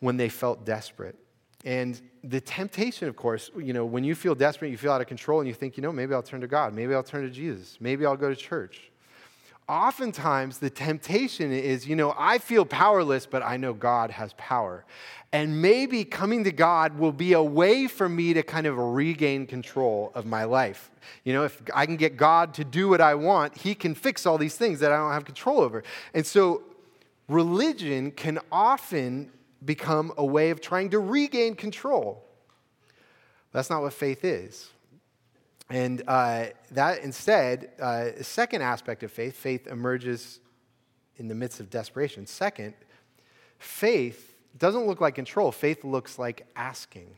when 0.00 0.16
they 0.16 0.28
felt 0.28 0.64
desperate. 0.64 1.16
And 1.64 2.00
the 2.22 2.40
temptation, 2.40 3.08
of 3.08 3.16
course, 3.16 3.50
you 3.56 3.72
know, 3.72 3.84
when 3.84 4.04
you 4.04 4.14
feel 4.14 4.34
desperate, 4.34 4.70
you 4.70 4.76
feel 4.76 4.92
out 4.92 5.00
of 5.00 5.06
control, 5.06 5.40
and 5.40 5.48
you 5.48 5.54
think, 5.54 5.76
you 5.76 5.82
know, 5.82 5.92
maybe 5.92 6.14
I'll 6.14 6.22
turn 6.22 6.40
to 6.40 6.46
God, 6.46 6.74
maybe 6.74 6.94
I'll 6.94 7.02
turn 7.02 7.22
to 7.22 7.30
Jesus, 7.30 7.78
maybe 7.80 8.04
I'll 8.04 8.16
go 8.16 8.28
to 8.28 8.36
church 8.36 8.90
oftentimes 9.68 10.58
the 10.58 10.70
temptation 10.70 11.52
is, 11.52 11.86
you 11.86 11.96
know, 11.96 12.14
I 12.16 12.38
feel 12.38 12.64
powerless, 12.64 13.26
but 13.26 13.42
I 13.42 13.56
know 13.56 13.72
God 13.72 14.10
has 14.10 14.32
power. 14.36 14.84
And 15.32 15.60
maybe 15.60 16.04
coming 16.04 16.44
to 16.44 16.52
God 16.52 16.98
will 16.98 17.12
be 17.12 17.32
a 17.32 17.42
way 17.42 17.88
for 17.88 18.08
me 18.08 18.32
to 18.34 18.42
kind 18.42 18.66
of 18.66 18.78
regain 18.78 19.46
control 19.46 20.12
of 20.14 20.24
my 20.24 20.44
life. 20.44 20.90
You 21.24 21.32
know, 21.32 21.44
if 21.44 21.60
I 21.74 21.84
can 21.84 21.96
get 21.96 22.16
God 22.16 22.54
to 22.54 22.64
do 22.64 22.88
what 22.88 23.00
I 23.00 23.14
want, 23.14 23.56
He 23.56 23.74
can 23.74 23.94
fix 23.94 24.24
all 24.24 24.38
these 24.38 24.56
things 24.56 24.80
that 24.80 24.92
I 24.92 24.96
don't 24.96 25.12
have 25.12 25.24
control 25.24 25.60
over. 25.60 25.82
And 26.14 26.24
so 26.24 26.62
religion 27.28 28.12
can 28.12 28.38
often 28.52 29.30
become 29.64 30.12
a 30.16 30.24
way 30.24 30.50
of 30.50 30.60
trying 30.60 30.90
to 30.90 31.00
regain 31.00 31.56
control. 31.56 32.24
That's 33.52 33.68
not 33.68 33.82
what 33.82 33.92
faith 33.92 34.24
is. 34.24 34.70
And 35.68 36.02
uh, 36.06 36.46
that 36.72 37.02
instead, 37.02 37.70
uh, 37.80 38.22
second 38.22 38.62
aspect 38.62 39.02
of 39.02 39.10
faith, 39.10 39.36
faith 39.36 39.66
emerges 39.66 40.40
in 41.16 41.28
the 41.28 41.34
midst 41.34 41.60
of 41.60 41.70
desperation. 41.70 42.26
Second, 42.26 42.74
faith 43.58 44.34
doesn't 44.56 44.86
look 44.86 45.00
like 45.00 45.14
control, 45.14 45.52
faith 45.52 45.84
looks 45.84 46.18
like 46.18 46.46
asking. 46.54 47.16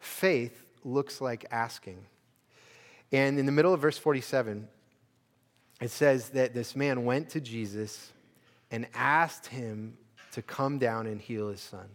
Faith 0.00 0.64
looks 0.84 1.20
like 1.20 1.46
asking. 1.50 2.04
And 3.12 3.38
in 3.38 3.46
the 3.46 3.52
middle 3.52 3.72
of 3.72 3.80
verse 3.80 3.98
47, 3.98 4.68
it 5.80 5.90
says 5.90 6.30
that 6.30 6.54
this 6.54 6.74
man 6.74 7.04
went 7.04 7.30
to 7.30 7.40
Jesus 7.40 8.10
and 8.70 8.86
asked 8.94 9.46
him 9.46 9.96
to 10.32 10.42
come 10.42 10.78
down 10.78 11.06
and 11.06 11.20
heal 11.20 11.50
his 11.50 11.60
son. 11.60 11.88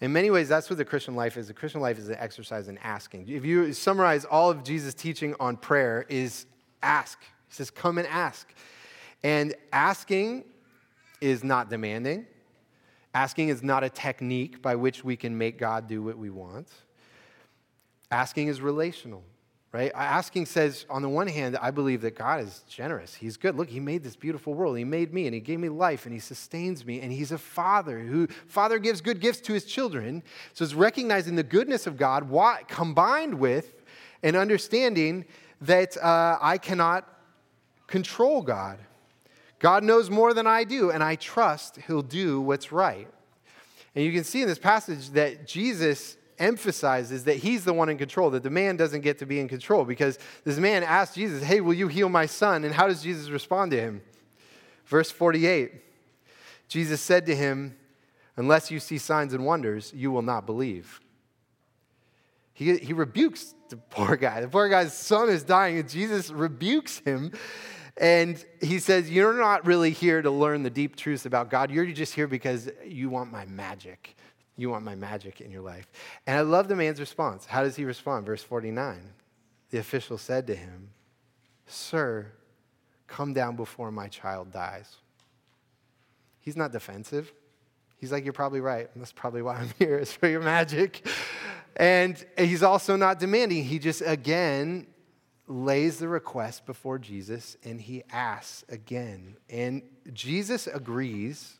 In 0.00 0.12
many 0.12 0.30
ways, 0.30 0.48
that's 0.48 0.68
what 0.68 0.76
the 0.76 0.84
Christian 0.84 1.14
life 1.14 1.36
is. 1.36 1.48
The 1.48 1.54
Christian 1.54 1.80
life 1.80 1.98
is 1.98 2.08
an 2.08 2.16
exercise 2.18 2.68
in 2.68 2.76
asking. 2.78 3.28
If 3.28 3.44
you 3.44 3.72
summarize 3.72 4.24
all 4.24 4.50
of 4.50 4.62
Jesus' 4.62 4.92
teaching 4.92 5.34
on 5.40 5.56
prayer, 5.56 6.04
is 6.08 6.46
ask. 6.82 7.20
He 7.48 7.54
says, 7.54 7.70
"Come 7.70 7.96
and 7.96 8.06
ask," 8.08 8.52
and 9.22 9.54
asking 9.72 10.44
is 11.20 11.42
not 11.42 11.70
demanding. 11.70 12.26
Asking 13.14 13.48
is 13.48 13.62
not 13.62 13.82
a 13.82 13.88
technique 13.88 14.60
by 14.60 14.74
which 14.74 15.02
we 15.02 15.16
can 15.16 15.38
make 15.38 15.58
God 15.58 15.86
do 15.86 16.02
what 16.02 16.18
we 16.18 16.28
want. 16.28 16.68
Asking 18.10 18.48
is 18.48 18.60
relational 18.60 19.24
right? 19.76 19.92
Asking 19.94 20.46
says, 20.46 20.86
on 20.88 21.02
the 21.02 21.08
one 21.08 21.26
hand, 21.26 21.58
I 21.60 21.70
believe 21.70 22.00
that 22.00 22.16
God 22.16 22.40
is 22.40 22.62
generous. 22.66 23.14
He's 23.14 23.36
good. 23.36 23.56
Look, 23.56 23.68
He 23.68 23.78
made 23.78 24.02
this 24.02 24.16
beautiful 24.16 24.54
world. 24.54 24.78
He 24.78 24.84
made 24.84 25.12
me 25.12 25.26
and 25.26 25.34
He 25.34 25.40
gave 25.40 25.60
me 25.60 25.68
life 25.68 26.06
and 26.06 26.14
He 26.14 26.18
sustains 26.18 26.86
me. 26.86 27.02
And 27.02 27.12
He's 27.12 27.30
a 27.30 27.36
father 27.36 27.98
who, 27.98 28.26
Father 28.48 28.78
gives 28.78 29.02
good 29.02 29.20
gifts 29.20 29.40
to 29.42 29.52
His 29.52 29.66
children. 29.66 30.22
So 30.54 30.64
it's 30.64 30.72
recognizing 30.72 31.36
the 31.36 31.42
goodness 31.42 31.86
of 31.86 31.98
God 31.98 32.30
combined 32.68 33.34
with 33.34 33.74
an 34.22 34.34
understanding 34.34 35.26
that 35.60 35.94
uh, 35.98 36.38
I 36.40 36.56
cannot 36.56 37.06
control 37.86 38.40
God. 38.40 38.78
God 39.58 39.84
knows 39.84 40.08
more 40.08 40.32
than 40.32 40.46
I 40.46 40.64
do, 40.64 40.90
and 40.90 41.02
I 41.02 41.16
trust 41.16 41.76
He'll 41.86 42.00
do 42.00 42.40
what's 42.40 42.72
right. 42.72 43.08
And 43.94 44.04
you 44.04 44.12
can 44.12 44.24
see 44.24 44.40
in 44.40 44.48
this 44.48 44.58
passage 44.58 45.10
that 45.10 45.46
Jesus 45.46 46.16
emphasizes 46.38 47.24
that 47.24 47.36
he's 47.36 47.64
the 47.64 47.72
one 47.72 47.88
in 47.88 47.98
control, 47.98 48.30
that 48.30 48.42
the 48.42 48.50
man 48.50 48.76
doesn't 48.76 49.00
get 49.00 49.18
to 49.18 49.26
be 49.26 49.40
in 49.40 49.48
control 49.48 49.84
because 49.84 50.18
this 50.44 50.58
man 50.58 50.82
asked 50.82 51.14
Jesus, 51.14 51.42
Hey, 51.42 51.60
will 51.60 51.74
you 51.74 51.88
heal 51.88 52.08
my 52.08 52.26
son? 52.26 52.64
And 52.64 52.74
how 52.74 52.86
does 52.86 53.02
Jesus 53.02 53.28
respond 53.28 53.70
to 53.72 53.80
him? 53.80 54.02
Verse 54.86 55.10
48 55.10 55.82
Jesus 56.68 57.00
said 57.00 57.26
to 57.26 57.36
him, 57.36 57.76
Unless 58.36 58.70
you 58.70 58.80
see 58.80 58.98
signs 58.98 59.32
and 59.32 59.46
wonders, 59.46 59.92
you 59.94 60.10
will 60.10 60.22
not 60.22 60.46
believe. 60.46 61.00
He, 62.52 62.76
he 62.78 62.92
rebukes 62.92 63.54
the 63.68 63.76
poor 63.76 64.16
guy. 64.16 64.40
The 64.40 64.48
poor 64.48 64.68
guy's 64.68 64.96
son 64.96 65.28
is 65.28 65.42
dying, 65.42 65.78
and 65.78 65.88
Jesus 65.88 66.30
rebukes 66.30 66.98
him. 66.98 67.32
And 67.98 68.42
he 68.60 68.78
says, 68.78 69.10
You're 69.10 69.34
not 69.34 69.64
really 69.66 69.90
here 69.90 70.20
to 70.20 70.30
learn 70.30 70.62
the 70.62 70.70
deep 70.70 70.96
truths 70.96 71.24
about 71.26 71.50
God. 71.50 71.70
You're 71.70 71.86
just 71.86 72.14
here 72.14 72.26
because 72.26 72.70
you 72.84 73.08
want 73.08 73.32
my 73.32 73.46
magic. 73.46 74.16
You 74.56 74.70
want 74.70 74.84
my 74.84 74.94
magic 74.94 75.40
in 75.40 75.50
your 75.50 75.60
life. 75.60 75.86
And 76.26 76.36
I 76.36 76.40
love 76.40 76.68
the 76.68 76.76
man's 76.76 76.98
response. 76.98 77.44
How 77.44 77.62
does 77.62 77.76
he 77.76 77.84
respond? 77.84 78.26
Verse 78.26 78.42
49 78.42 79.00
The 79.70 79.78
official 79.78 80.18
said 80.18 80.46
to 80.46 80.54
him, 80.54 80.90
Sir, 81.66 82.32
come 83.06 83.34
down 83.34 83.56
before 83.56 83.90
my 83.90 84.08
child 84.08 84.52
dies. 84.52 84.96
He's 86.40 86.56
not 86.56 86.72
defensive. 86.72 87.32
He's 87.98 88.12
like, 88.12 88.24
You're 88.24 88.32
probably 88.32 88.60
right. 88.60 88.88
That's 88.96 89.12
probably 89.12 89.42
why 89.42 89.56
I'm 89.56 89.70
here, 89.78 89.98
is 89.98 90.12
for 90.12 90.28
your 90.28 90.42
magic. 90.42 91.06
And 91.76 92.24
he's 92.38 92.62
also 92.62 92.96
not 92.96 93.18
demanding. 93.18 93.64
He 93.64 93.78
just, 93.78 94.02
again, 94.04 94.86
lays 95.46 95.98
the 95.98 96.08
request 96.08 96.66
before 96.66 96.98
Jesus 96.98 97.56
and 97.64 97.80
he 97.80 98.02
asks 98.10 98.64
again. 98.68 99.36
And 99.48 99.82
Jesus 100.12 100.66
agrees 100.66 101.58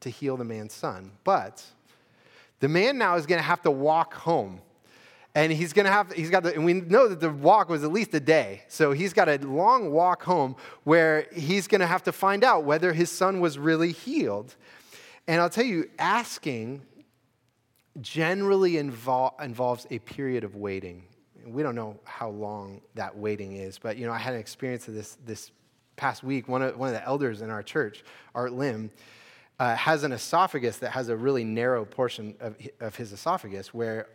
to 0.00 0.10
heal 0.10 0.36
the 0.36 0.44
man's 0.44 0.72
son. 0.72 1.12
But 1.24 1.62
the 2.60 2.68
man 2.68 2.98
now 2.98 3.16
is 3.16 3.26
going 3.26 3.38
to 3.38 3.44
have 3.44 3.62
to 3.62 3.70
walk 3.70 4.14
home. 4.14 4.60
And 5.34 5.52
he's 5.52 5.72
going 5.72 5.86
to 5.86 5.92
have, 5.92 6.12
he's 6.12 6.30
got 6.30 6.42
the, 6.42 6.54
and 6.54 6.64
we 6.64 6.74
know 6.74 7.06
that 7.08 7.20
the 7.20 7.30
walk 7.30 7.68
was 7.68 7.84
at 7.84 7.92
least 7.92 8.12
a 8.14 8.20
day. 8.20 8.62
So 8.68 8.92
he's 8.92 9.12
got 9.12 9.28
a 9.28 9.38
long 9.38 9.92
walk 9.92 10.24
home 10.24 10.56
where 10.84 11.28
he's 11.32 11.68
going 11.68 11.80
to 11.80 11.86
have 11.86 12.02
to 12.04 12.12
find 12.12 12.42
out 12.42 12.64
whether 12.64 12.92
his 12.92 13.10
son 13.10 13.40
was 13.40 13.56
really 13.56 13.92
healed. 13.92 14.56
And 15.28 15.40
I'll 15.40 15.50
tell 15.50 15.64
you, 15.64 15.88
asking 15.98 16.82
generally 18.00 18.72
invol- 18.72 19.40
involves 19.40 19.86
a 19.90 20.00
period 20.00 20.42
of 20.42 20.56
waiting. 20.56 21.04
We 21.46 21.62
don't 21.62 21.76
know 21.76 21.98
how 22.04 22.30
long 22.30 22.80
that 22.94 23.16
waiting 23.16 23.56
is, 23.56 23.78
but 23.78 23.96
you 23.96 24.06
know, 24.06 24.12
I 24.12 24.18
had 24.18 24.34
an 24.34 24.40
experience 24.40 24.88
of 24.88 24.94
this 24.94 25.16
this 25.24 25.52
past 25.96 26.24
week. 26.24 26.48
One 26.48 26.62
of, 26.62 26.76
one 26.76 26.88
of 26.88 26.94
the 26.94 27.04
elders 27.04 27.42
in 27.42 27.50
our 27.50 27.62
church, 27.62 28.04
Art 28.34 28.52
Lim, 28.52 28.90
uh, 29.60 29.76
has 29.76 30.04
an 30.04 30.10
esophagus 30.10 30.78
that 30.78 30.90
has 30.90 31.10
a 31.10 31.16
really 31.16 31.44
narrow 31.44 31.84
portion 31.84 32.34
of, 32.40 32.56
of 32.80 32.96
his 32.96 33.12
esophagus 33.12 33.72
where 33.72 34.08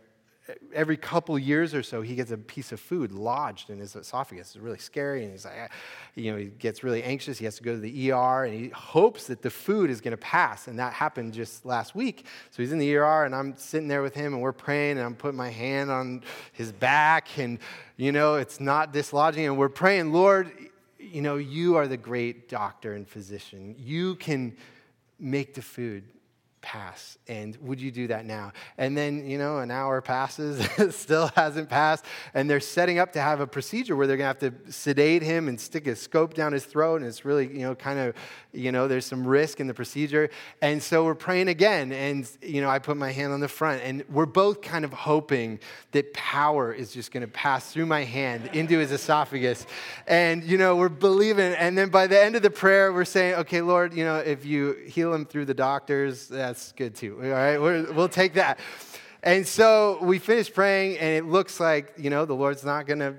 every 0.72 0.96
couple 0.96 1.36
years 1.38 1.74
or 1.74 1.82
so 1.82 2.02
he 2.02 2.14
gets 2.14 2.30
a 2.32 2.36
piece 2.36 2.70
of 2.70 2.78
food 2.78 3.12
lodged 3.12 3.70
in 3.70 3.78
his 3.78 3.96
esophagus. 3.96 4.54
It's 4.54 4.62
really 4.62 4.78
scary 4.78 5.22
and 5.22 5.32
he's 5.32 5.44
like 5.44 5.70
you 6.16 6.32
know 6.32 6.38
he 6.38 6.46
gets 6.46 6.82
really 6.82 7.02
anxious. 7.02 7.38
He 7.38 7.44
has 7.44 7.56
to 7.56 7.62
go 7.62 7.74
to 7.74 7.80
the 7.80 8.12
er 8.12 8.44
and 8.44 8.54
he 8.54 8.68
hopes 8.70 9.28
that 9.28 9.40
the 9.40 9.50
food 9.50 9.88
is 9.88 10.00
going 10.00 10.12
to 10.12 10.16
pass 10.18 10.66
and 10.66 10.78
that 10.80 10.92
happened 10.92 11.32
just 11.32 11.64
last 11.64 11.94
week. 11.94 12.26
So 12.50 12.62
he's 12.62 12.72
in 12.72 12.78
the 12.78 12.96
er 12.96 13.24
and 13.24 13.34
i'm 13.34 13.56
sitting 13.56 13.88
there 13.88 14.02
with 14.02 14.14
him 14.14 14.34
and 14.34 14.42
we're 14.42 14.52
praying 14.52 14.98
and 14.98 15.06
i'm 15.06 15.14
putting 15.14 15.38
my 15.38 15.50
hand 15.50 15.90
on 15.90 16.22
his 16.52 16.72
back 16.72 17.38
and 17.38 17.60
you 17.96 18.10
know 18.10 18.34
it's 18.34 18.60
not 18.60 18.92
dislodging 18.92 19.46
and 19.46 19.56
we're 19.56 19.68
praying 19.68 20.12
lord 20.12 20.52
you 20.98 21.22
know 21.22 21.36
you 21.36 21.76
are 21.76 21.86
the 21.86 21.96
great 21.96 22.48
doctor 22.48 22.94
and 22.94 23.08
physician. 23.08 23.76
You 23.78 24.16
can 24.16 24.56
make 25.18 25.54
the 25.54 25.62
food 25.62 26.04
pass 26.66 27.16
and 27.28 27.56
would 27.58 27.80
you 27.80 27.92
do 27.92 28.08
that 28.08 28.26
now? 28.26 28.52
And 28.76 28.96
then 28.96 29.24
you 29.24 29.38
know 29.38 29.58
an 29.58 29.70
hour 29.70 30.00
passes 30.00 30.58
it 30.78 30.92
still 30.92 31.28
hasn't 31.36 31.68
passed 31.68 32.04
and 32.34 32.50
they're 32.50 32.58
setting 32.58 32.98
up 32.98 33.12
to 33.12 33.20
have 33.20 33.38
a 33.38 33.46
procedure 33.46 33.94
where 33.94 34.08
they're 34.08 34.16
going 34.16 34.34
to 34.34 34.46
have 34.46 34.52
to 34.64 34.72
sedate 34.72 35.22
him 35.22 35.46
and 35.46 35.60
stick 35.60 35.86
a 35.86 35.94
scope 35.94 36.34
down 36.34 36.52
his 36.52 36.64
throat 36.64 36.96
and 36.96 37.06
it's 37.06 37.24
really 37.24 37.46
you 37.46 37.60
know 37.60 37.76
kind 37.76 38.00
of 38.00 38.16
you 38.52 38.72
know 38.72 38.88
there's 38.88 39.06
some 39.06 39.24
risk 39.24 39.60
in 39.60 39.68
the 39.68 39.74
procedure. 39.74 40.28
And 40.60 40.82
so 40.82 41.04
we're 41.04 41.14
praying 41.14 41.46
again 41.46 41.92
and 41.92 42.28
you 42.42 42.60
know 42.60 42.68
i 42.68 42.80
put 42.80 42.96
my 42.96 43.12
hand 43.12 43.32
on 43.32 43.38
the 43.38 43.48
front 43.48 43.80
and 43.82 44.04
we're 44.10 44.26
both 44.26 44.60
kind 44.60 44.84
of 44.84 44.92
hoping 44.92 45.60
that 45.92 46.12
power 46.14 46.72
is 46.72 46.90
just 46.92 47.12
going 47.12 47.24
to 47.24 47.30
pass 47.30 47.72
through 47.72 47.86
my 47.86 48.02
hand 48.02 48.50
into 48.54 48.76
his 48.78 48.90
esophagus. 48.90 49.66
And 50.08 50.42
you 50.42 50.58
know 50.58 50.74
we're 50.74 50.88
believing 50.88 51.52
and 51.54 51.78
then 51.78 51.90
by 51.90 52.08
the 52.08 52.20
end 52.20 52.34
of 52.34 52.42
the 52.42 52.50
prayer 52.50 52.92
we're 52.92 53.04
saying 53.04 53.34
okay 53.36 53.60
lord 53.60 53.94
you 53.94 54.04
know 54.04 54.16
if 54.16 54.44
you 54.44 54.72
heal 54.86 55.14
him 55.14 55.24
through 55.24 55.44
the 55.44 55.54
doctors 55.54 56.28
that's 56.56 56.72
good 56.72 56.94
too. 56.94 57.18
All 57.22 57.28
right, 57.28 57.58
we 57.58 57.82
will 57.92 58.08
take 58.08 58.32
that. 58.34 58.58
And 59.22 59.46
so 59.46 59.98
we 60.00 60.18
finish 60.18 60.50
praying, 60.52 60.96
and 60.98 61.10
it 61.10 61.26
looks 61.26 61.60
like, 61.60 61.92
you 61.98 62.08
know, 62.08 62.24
the 62.24 62.34
Lord's 62.34 62.64
not 62.64 62.86
going 62.86 63.00
to 63.00 63.14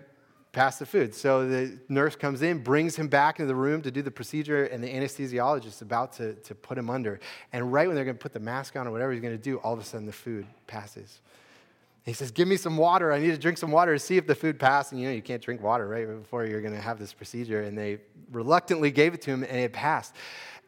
pass 0.53 0.79
the 0.79 0.87
food. 0.87 1.13
So 1.13 1.47
the 1.47 1.77
nurse 1.87 2.15
comes 2.15 2.41
in, 2.41 2.63
brings 2.63 2.95
him 2.95 3.09
back 3.09 3.39
into 3.39 3.47
the 3.47 3.55
room 3.55 3.83
to 3.83 3.91
do 3.91 4.01
the 4.01 4.09
procedure, 4.09 4.65
and 4.65 4.83
the 4.83 4.87
anesthesiologist 4.87 5.67
is 5.67 5.81
about 5.83 6.13
to, 6.13 6.33
to 6.33 6.55
put 6.55 6.79
him 6.79 6.89
under. 6.89 7.19
And 7.53 7.71
right 7.71 7.85
when 7.85 7.95
they're 7.95 8.05
going 8.05 8.17
to 8.17 8.21
put 8.21 8.33
the 8.33 8.39
mask 8.39 8.75
on 8.75 8.87
or 8.87 8.91
whatever 8.91 9.11
he's 9.11 9.21
going 9.21 9.37
to 9.37 9.43
do, 9.43 9.57
all 9.57 9.73
of 9.73 9.79
a 9.79 9.83
sudden 9.83 10.07
the 10.07 10.11
food 10.11 10.47
passes. 10.65 11.21
He 12.07 12.13
says, 12.13 12.31
Give 12.31 12.47
me 12.47 12.55
some 12.55 12.77
water. 12.77 13.11
I 13.11 13.19
need 13.19 13.31
to 13.31 13.37
drink 13.37 13.57
some 13.57 13.69
water 13.69 13.93
to 13.93 13.99
see 13.99 14.15
if 14.15 14.25
the 14.25 14.33
food 14.33 14.57
passed. 14.57 14.93
And 14.93 15.01
you 15.01 15.09
know, 15.09 15.13
you 15.13 15.21
can't 15.21 15.41
drink 15.41 15.61
water 15.61 15.87
right 15.89 16.07
before 16.07 16.45
you're 16.45 16.61
going 16.61 16.73
to 16.73 16.79
have 16.79 16.97
this 16.97 17.11
procedure. 17.11 17.63
And 17.63 17.77
they 17.77 17.99
reluctantly 18.31 18.91
gave 18.91 19.13
it 19.13 19.21
to 19.23 19.31
him, 19.31 19.43
and 19.43 19.57
it 19.57 19.73
passed. 19.73 20.15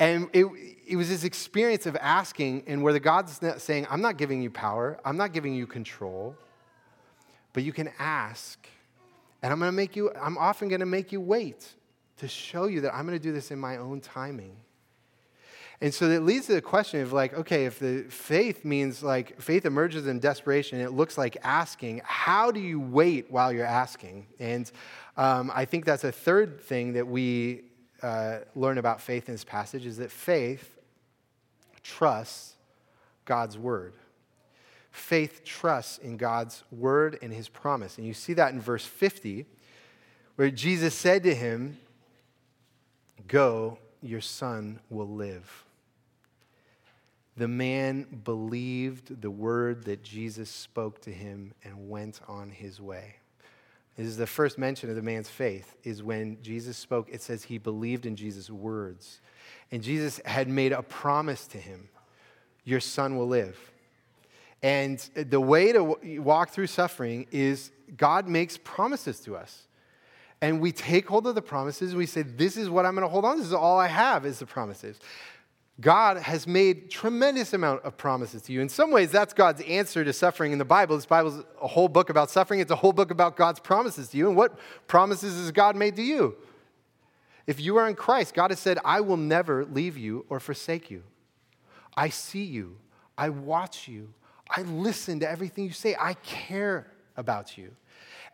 And 0.01 0.29
it, 0.33 0.45
it 0.85 0.97
was 0.97 1.07
this 1.07 1.23
experience 1.23 1.85
of 1.85 1.95
asking, 1.95 2.63
and 2.67 2.83
where 2.83 2.91
the 2.91 2.99
God's 2.99 3.39
saying, 3.57 3.87
I'm 3.89 4.01
not 4.01 4.17
giving 4.17 4.41
you 4.41 4.49
power, 4.49 4.99
I'm 5.05 5.15
not 5.15 5.31
giving 5.31 5.53
you 5.53 5.65
control, 5.65 6.35
but 7.53 7.63
you 7.63 7.71
can 7.71 7.89
ask. 7.99 8.67
And 9.41 9.53
I'm 9.53 9.59
going 9.59 9.69
to 9.69 9.75
make 9.75 9.95
you, 9.95 10.11
I'm 10.21 10.37
often 10.37 10.67
going 10.67 10.81
to 10.81 10.85
make 10.85 11.13
you 11.13 11.21
wait 11.21 11.69
to 12.17 12.27
show 12.27 12.65
you 12.65 12.81
that 12.81 12.93
I'm 12.93 13.05
going 13.05 13.17
to 13.17 13.23
do 13.23 13.31
this 13.31 13.51
in 13.51 13.59
my 13.59 13.77
own 13.77 14.01
timing. 14.01 14.57
And 15.81 15.93
so 15.93 16.09
it 16.09 16.23
leads 16.23 16.47
to 16.47 16.53
the 16.53 16.61
question 16.61 16.99
of 17.01 17.13
like, 17.13 17.33
okay, 17.33 17.65
if 17.65 17.79
the 17.79 18.03
faith 18.09 18.65
means 18.65 19.01
like 19.01 19.39
faith 19.41 19.65
emerges 19.65 20.07
in 20.07 20.19
desperation, 20.19 20.81
it 20.81 20.91
looks 20.91 21.17
like 21.17 21.37
asking, 21.41 22.01
how 22.03 22.51
do 22.51 22.59
you 22.59 22.81
wait 22.81 23.31
while 23.31 23.53
you're 23.53 23.65
asking? 23.65 24.27
And 24.39 24.69
um, 25.15 25.51
I 25.55 25.63
think 25.63 25.85
that's 25.85 26.03
a 26.03 26.11
third 26.11 26.59
thing 26.59 26.93
that 26.93 27.07
we 27.07 27.61
uh, 28.01 28.39
learn 28.55 28.77
about 28.77 28.99
faith 28.99 29.29
in 29.29 29.33
this 29.33 29.45
passage 29.45 29.85
is 29.85 29.97
that 29.97 30.11
faith 30.11 30.77
trusts 31.81 32.55
God's 33.23 33.57
word. 33.57 33.93
Faith 34.91 35.45
trusts 35.45 35.97
in 35.99 36.17
God's 36.17 36.63
word 36.71 37.17
and 37.21 37.31
his 37.31 37.47
promise. 37.47 37.97
And 37.97 38.05
you 38.05 38.13
see 38.13 38.33
that 38.33 38.51
in 38.51 38.59
verse 38.59 38.85
50, 38.85 39.45
where 40.35 40.49
Jesus 40.49 40.93
said 40.93 41.23
to 41.23 41.33
him, 41.33 41.77
Go, 43.27 43.77
your 44.01 44.21
son 44.21 44.79
will 44.89 45.07
live. 45.07 45.65
The 47.39 47.47
man 47.47 48.03
believed 48.25 49.21
the 49.21 49.31
word 49.31 49.85
that 49.85 50.03
Jesus 50.03 50.49
spoke 50.49 50.99
to 51.03 51.09
him 51.09 51.53
and 51.63 51.89
went 51.89 52.19
on 52.27 52.49
his 52.49 52.81
way. 52.81 53.15
This 53.95 54.07
is 54.07 54.17
the 54.17 54.27
first 54.27 54.57
mention 54.57 54.89
of 54.89 54.97
the 54.97 55.01
man's 55.01 55.29
faith, 55.29 55.77
is 55.85 56.03
when 56.03 56.37
Jesus 56.41 56.75
spoke, 56.75 57.07
it 57.09 57.21
says 57.21 57.45
he 57.45 57.57
believed 57.57 58.05
in 58.05 58.17
Jesus' 58.17 58.49
words. 58.49 59.21
And 59.71 59.81
Jesus 59.81 60.19
had 60.25 60.49
made 60.49 60.73
a 60.73 60.81
promise 60.83 61.47
to 61.47 61.57
him 61.57 61.87
Your 62.65 62.81
son 62.81 63.15
will 63.15 63.29
live. 63.29 63.57
And 64.61 64.99
the 65.15 65.39
way 65.39 65.71
to 65.71 65.95
walk 66.21 66.49
through 66.49 66.67
suffering 66.67 67.25
is 67.31 67.71
God 67.95 68.27
makes 68.27 68.57
promises 68.57 69.21
to 69.21 69.37
us. 69.37 69.65
And 70.41 70.59
we 70.59 70.73
take 70.73 71.07
hold 71.07 71.25
of 71.25 71.35
the 71.35 71.41
promises. 71.41 71.95
We 71.95 72.05
say, 72.05 72.23
This 72.23 72.57
is 72.57 72.69
what 72.69 72.85
I'm 72.85 72.95
going 72.95 73.07
to 73.07 73.09
hold 73.09 73.23
on. 73.23 73.37
This 73.37 73.47
is 73.47 73.53
all 73.53 73.79
I 73.79 73.87
have 73.87 74.25
is 74.25 74.39
the 74.39 74.45
promises. 74.45 74.99
God 75.79 76.17
has 76.17 76.45
made 76.45 76.89
tremendous 76.89 77.53
amount 77.53 77.83
of 77.83 77.95
promises 77.95 78.41
to 78.43 78.51
you. 78.51 78.59
In 78.59 78.67
some 78.67 78.91
ways, 78.91 79.11
that's 79.11 79.33
God's 79.33 79.61
answer 79.61 80.03
to 80.03 80.11
suffering 80.11 80.51
in 80.51 80.57
the 80.57 80.65
Bible. 80.65 80.97
This 80.97 81.05
Bible 81.05 81.39
is 81.39 81.45
a 81.61 81.67
whole 81.67 81.87
book 81.87 82.09
about 82.09 82.29
suffering. 82.29 82.59
It's 82.59 82.71
a 82.71 82.75
whole 82.75 82.91
book 82.91 83.11
about 83.11 83.37
God's 83.37 83.59
promises 83.59 84.09
to 84.09 84.17
you. 84.17 84.27
And 84.27 84.35
what 84.35 84.57
promises 84.87 85.37
has 85.37 85.51
God 85.51 85.75
made 85.75 85.95
to 85.95 86.01
you? 86.01 86.35
If 87.47 87.59
you 87.61 87.77
are 87.77 87.87
in 87.87 87.95
Christ, 87.95 88.33
God 88.33 88.51
has 88.51 88.59
said, 88.59 88.77
I 88.83 89.01
will 89.01 89.17
never 89.17 89.65
leave 89.65 89.97
you 89.97 90.25
or 90.29 90.39
forsake 90.39 90.91
you. 90.91 91.03
I 91.95 92.09
see 92.09 92.43
you. 92.43 92.77
I 93.17 93.29
watch 93.29 93.87
you. 93.87 94.13
I 94.49 94.63
listen 94.63 95.19
to 95.21 95.29
everything 95.29 95.63
you 95.65 95.71
say. 95.71 95.95
I 95.99 96.15
care 96.15 96.87
about 97.15 97.57
you. 97.57 97.71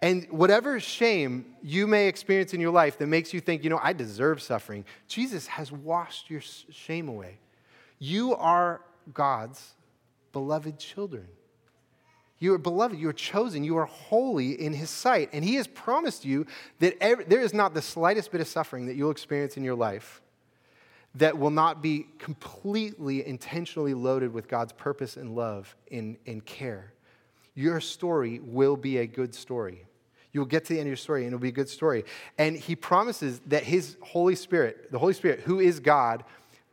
And 0.02 0.28
whatever 0.30 0.80
shame 0.80 1.56
you 1.64 1.88
may 1.88 2.08
experience 2.08 2.54
in 2.54 2.60
your 2.60 2.72
life 2.72 2.98
that 2.98 3.08
makes 3.08 3.34
you 3.34 3.40
think, 3.40 3.64
you 3.64 3.70
know, 3.70 3.80
I 3.82 3.94
deserve 3.94 4.42
suffering, 4.42 4.86
Jesus 5.08 5.48
has 5.48 5.72
washed 5.72 6.30
your 6.30 6.42
shame 6.42 7.08
away. 7.08 7.40
You 8.00 8.36
are 8.36 8.82
God's 9.14 9.74
beloved 10.32 10.80
children. 10.80 11.28
You 12.38 12.54
are 12.54 12.58
beloved, 12.58 13.00
you 13.00 13.08
are 13.08 13.14
chosen, 13.14 13.64
you 13.64 13.78
are 13.78 13.86
holy 13.86 14.62
in 14.62 14.74
His 14.74 14.90
sight. 14.90 15.30
And 15.32 15.44
He 15.44 15.56
has 15.56 15.68
promised 15.68 16.26
you 16.26 16.46
that 16.80 16.96
every, 17.02 17.24
there 17.24 17.40
is 17.40 17.54
not 17.54 17.74
the 17.74 17.82
slightest 17.82 18.32
bit 18.32 18.42
of 18.42 18.48
suffering 18.48 18.88
that 18.88 18.96
you'll 18.96 19.12
experience 19.12 19.56
in 19.56 19.64
your 19.64 19.76
life 19.76 20.22
that 21.16 21.38
will 21.38 21.50
not 21.50 21.82
be 21.82 22.08
completely 22.20 23.26
intentionally 23.26 23.94
loaded 23.94 24.34
with 24.34 24.50
God's 24.50 24.74
purpose 24.74 25.16
and 25.16 25.34
love 25.34 25.74
and, 25.90 26.18
and 26.28 26.46
care 26.46 26.92
your 27.56 27.80
story 27.80 28.40
will 28.44 28.78
be 28.78 29.00
a 29.00 29.08
good 29.08 29.34
story. 29.34 29.88
You'll 30.34 30.46
get 30.46 30.66
to 30.66 30.74
the 30.74 30.80
end 30.80 30.88
of 30.88 30.90
your 30.90 30.98
story 30.98 31.22
and 31.22 31.28
it'll 31.28 31.40
be 31.40 31.48
a 31.48 31.54
good 31.54 31.70
story. 31.70 32.04
And 32.38 32.58
he 32.58 32.76
promises 32.76 33.42
that 33.48 33.64
his 33.64 33.96
Holy 34.02 34.36
Spirit, 34.36 34.92
the 34.92 35.00
Holy 35.00 35.14
Spirit, 35.14 35.40
who 35.40 35.62
is 35.62 35.80
God, 35.80 36.26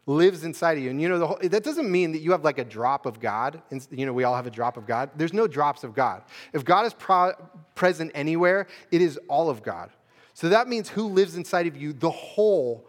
lives 0.06 0.42
inside 0.42 0.78
of 0.78 0.82
you. 0.82 0.90
And 0.90 1.00
you 1.00 1.08
know, 1.08 1.24
whole, 1.24 1.38
that 1.40 1.62
doesn't 1.62 1.88
mean 1.88 2.10
that 2.10 2.18
you 2.18 2.32
have 2.32 2.42
like 2.42 2.58
a 2.58 2.64
drop 2.64 3.06
of 3.06 3.20
God. 3.20 3.62
And, 3.70 3.86
you 3.92 4.04
know, 4.04 4.12
we 4.12 4.24
all 4.24 4.34
have 4.34 4.48
a 4.48 4.50
drop 4.50 4.76
of 4.76 4.84
God. 4.84 5.10
There's 5.14 5.32
no 5.32 5.46
drops 5.46 5.84
of 5.84 5.94
God. 5.94 6.24
If 6.52 6.64
God 6.64 6.86
is 6.86 6.94
pro- 6.94 7.34
present 7.76 8.10
anywhere, 8.14 8.66
it 8.90 9.00
is 9.00 9.16
all 9.28 9.48
of 9.48 9.62
God. 9.62 9.90
So 10.34 10.48
that 10.48 10.66
means 10.66 10.88
who 10.88 11.06
lives 11.06 11.36
inside 11.36 11.68
of 11.68 11.76
you, 11.76 11.92
the 11.92 12.10
whole 12.10 12.88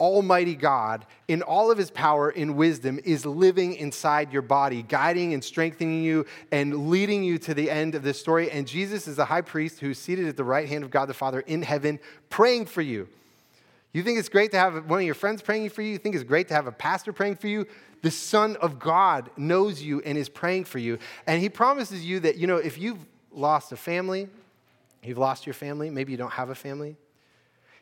Almighty 0.00 0.54
God, 0.54 1.06
in 1.28 1.42
all 1.42 1.70
of 1.70 1.78
his 1.78 1.90
power 1.90 2.30
and 2.30 2.56
wisdom, 2.56 2.98
is 3.04 3.24
living 3.24 3.74
inside 3.74 4.32
your 4.32 4.42
body, 4.42 4.82
guiding 4.82 5.32
and 5.32 5.44
strengthening 5.44 6.02
you 6.02 6.26
and 6.50 6.88
leading 6.88 7.22
you 7.22 7.38
to 7.38 7.54
the 7.54 7.70
end 7.70 7.94
of 7.94 8.02
this 8.02 8.18
story. 8.18 8.50
And 8.50 8.66
Jesus 8.66 9.06
is 9.06 9.16
the 9.16 9.26
high 9.26 9.42
priest 9.42 9.80
who's 9.80 9.98
seated 9.98 10.26
at 10.26 10.36
the 10.36 10.44
right 10.44 10.68
hand 10.68 10.82
of 10.82 10.90
God 10.90 11.06
the 11.06 11.14
Father 11.14 11.40
in 11.40 11.62
heaven, 11.62 12.00
praying 12.30 12.66
for 12.66 12.82
you. 12.82 13.08
You 13.92 14.02
think 14.02 14.18
it's 14.18 14.28
great 14.28 14.50
to 14.52 14.58
have 14.58 14.86
one 14.86 15.00
of 15.00 15.04
your 15.04 15.14
friends 15.14 15.42
praying 15.42 15.68
for 15.70 15.82
you? 15.82 15.92
You 15.92 15.98
think 15.98 16.14
it's 16.14 16.24
great 16.24 16.48
to 16.48 16.54
have 16.54 16.66
a 16.66 16.72
pastor 16.72 17.12
praying 17.12 17.36
for 17.36 17.48
you? 17.48 17.66
The 18.00 18.10
Son 18.10 18.56
of 18.56 18.78
God 18.78 19.30
knows 19.36 19.82
you 19.82 20.00
and 20.04 20.18
is 20.18 20.28
praying 20.28 20.64
for 20.64 20.78
you. 20.78 20.98
And 21.26 21.40
he 21.40 21.48
promises 21.48 22.04
you 22.04 22.18
that, 22.20 22.36
you 22.36 22.46
know, 22.46 22.56
if 22.56 22.78
you've 22.78 23.06
lost 23.30 23.70
a 23.70 23.76
family, 23.76 24.28
you've 25.02 25.18
lost 25.18 25.46
your 25.46 25.54
family, 25.54 25.90
maybe 25.90 26.10
you 26.12 26.18
don't 26.18 26.32
have 26.32 26.50
a 26.50 26.54
family, 26.54 26.96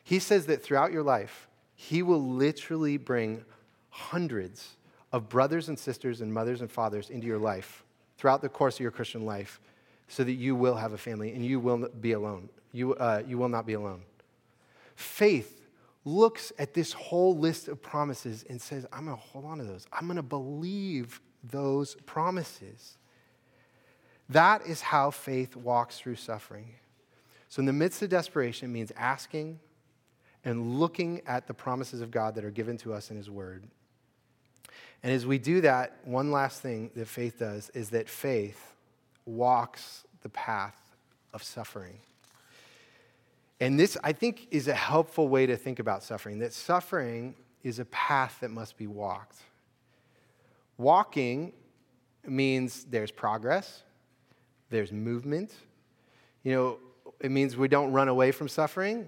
he 0.03 0.19
says 0.19 0.45
that 0.47 0.61
throughout 0.63 0.91
your 0.91 1.03
life, 1.03 1.47
he 1.81 2.03
will 2.03 2.21
literally 2.21 2.95
bring 2.95 3.43
hundreds 3.89 4.75
of 5.11 5.27
brothers 5.27 5.67
and 5.67 5.79
sisters 5.79 6.21
and 6.21 6.31
mothers 6.31 6.61
and 6.61 6.69
fathers 6.69 7.09
into 7.09 7.25
your 7.25 7.39
life 7.39 7.83
throughout 8.19 8.43
the 8.43 8.49
course 8.49 8.75
of 8.75 8.81
your 8.81 8.91
Christian 8.91 9.25
life 9.25 9.59
so 10.07 10.23
that 10.23 10.33
you 10.33 10.55
will 10.55 10.75
have 10.75 10.93
a 10.93 10.97
family 10.97 11.33
and 11.33 11.43
you 11.43 11.59
will 11.59 11.89
be 11.99 12.11
alone. 12.11 12.49
You, 12.71 12.93
uh, 12.93 13.23
you 13.27 13.39
will 13.39 13.49
not 13.49 13.65
be 13.65 13.73
alone. 13.73 14.03
Faith 14.95 15.65
looks 16.05 16.53
at 16.59 16.75
this 16.75 16.93
whole 16.93 17.35
list 17.35 17.67
of 17.67 17.81
promises 17.81 18.45
and 18.47 18.61
says, 18.61 18.85
I'm 18.93 19.05
going 19.05 19.17
to 19.17 19.23
hold 19.23 19.45
on 19.45 19.57
to 19.57 19.63
those. 19.63 19.87
I'm 19.91 20.05
going 20.05 20.17
to 20.17 20.21
believe 20.21 21.19
those 21.43 21.95
promises. 22.05 22.99
That 24.29 24.67
is 24.67 24.81
how 24.81 25.09
faith 25.09 25.55
walks 25.55 25.97
through 25.97 26.17
suffering. 26.17 26.75
So, 27.49 27.59
in 27.59 27.65
the 27.65 27.73
midst 27.73 28.03
of 28.03 28.09
desperation, 28.09 28.69
it 28.69 28.71
means 28.71 28.91
asking, 28.95 29.59
and 30.43 30.79
looking 30.79 31.21
at 31.27 31.47
the 31.47 31.53
promises 31.53 32.01
of 32.01 32.11
God 32.11 32.35
that 32.35 32.43
are 32.43 32.51
given 32.51 32.77
to 32.77 32.93
us 32.93 33.11
in 33.11 33.17
His 33.17 33.29
Word. 33.29 33.63
And 35.03 35.11
as 35.11 35.25
we 35.25 35.37
do 35.37 35.61
that, 35.61 35.97
one 36.03 36.31
last 36.31 36.61
thing 36.61 36.91
that 36.95 37.07
faith 37.07 37.39
does 37.39 37.69
is 37.71 37.89
that 37.89 38.07
faith 38.07 38.75
walks 39.25 40.03
the 40.21 40.29
path 40.29 40.75
of 41.33 41.43
suffering. 41.43 41.97
And 43.59 43.79
this, 43.79 43.97
I 44.03 44.11
think, 44.11 44.47
is 44.51 44.67
a 44.67 44.73
helpful 44.73 45.27
way 45.27 45.45
to 45.45 45.55
think 45.55 45.79
about 45.79 46.03
suffering 46.03 46.39
that 46.39 46.53
suffering 46.53 47.35
is 47.63 47.79
a 47.79 47.85
path 47.85 48.37
that 48.41 48.49
must 48.49 48.77
be 48.77 48.87
walked. 48.87 49.37
Walking 50.77 51.53
means 52.25 52.85
there's 52.85 53.11
progress, 53.11 53.83
there's 54.69 54.91
movement. 54.91 55.53
You 56.43 56.53
know, 56.53 56.77
it 57.19 57.29
means 57.29 57.55
we 57.55 57.67
don't 57.67 57.91
run 57.91 58.07
away 58.07 58.31
from 58.31 58.47
suffering. 58.47 59.07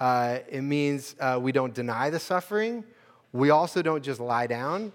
Uh, 0.00 0.38
it 0.48 0.62
means 0.62 1.16
uh, 1.20 1.38
we 1.40 1.52
don't 1.52 1.74
deny 1.74 2.10
the 2.10 2.20
suffering. 2.20 2.84
We 3.32 3.50
also 3.50 3.82
don't 3.82 4.02
just 4.02 4.20
lie 4.20 4.46
down 4.46 4.92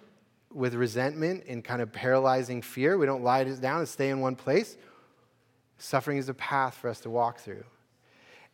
with 0.52 0.76
resentment 0.76 1.44
and 1.48 1.64
kind 1.64 1.82
of 1.82 1.92
paralyzing 1.92 2.62
fear. 2.62 2.98
We 2.98 3.06
don't 3.06 3.24
lie 3.24 3.44
down 3.44 3.80
and 3.80 3.88
stay 3.88 4.10
in 4.10 4.20
one 4.20 4.36
place. 4.36 4.78
Suffering 5.78 6.18
is 6.18 6.30
a 6.30 6.34
path 6.34 6.76
for 6.76 6.90
us 6.90 7.02
to 7.02 7.10
walk 7.10 7.40
through. 7.40 7.64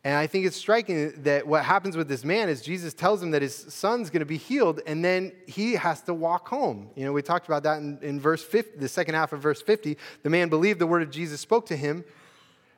And 0.02 0.16
I 0.16 0.26
think 0.26 0.46
it's 0.46 0.56
striking 0.56 1.22
that 1.24 1.46
what 1.46 1.62
happens 1.62 1.94
with 1.94 2.08
this 2.08 2.24
man 2.24 2.48
is 2.48 2.62
Jesus 2.62 2.94
tells 2.94 3.22
him 3.22 3.32
that 3.32 3.42
his 3.42 3.54
son's 3.54 4.08
going 4.08 4.20
to 4.20 4.26
be 4.26 4.38
healed, 4.38 4.80
and 4.86 5.04
then 5.04 5.30
he 5.46 5.74
has 5.74 6.00
to 6.02 6.14
walk 6.14 6.48
home. 6.48 6.88
You 6.96 7.04
know, 7.04 7.12
we 7.12 7.20
talked 7.20 7.46
about 7.46 7.64
that 7.64 7.78
in, 7.78 7.98
in 8.00 8.18
verse 8.18 8.42
50, 8.42 8.78
the 8.78 8.88
second 8.88 9.14
half 9.14 9.34
of 9.34 9.40
verse 9.40 9.60
50. 9.60 9.98
The 10.22 10.30
man 10.30 10.48
believed 10.48 10.78
the 10.78 10.86
word 10.86 11.02
of 11.02 11.10
Jesus 11.10 11.40
spoke 11.40 11.66
to 11.66 11.76
him 11.76 12.04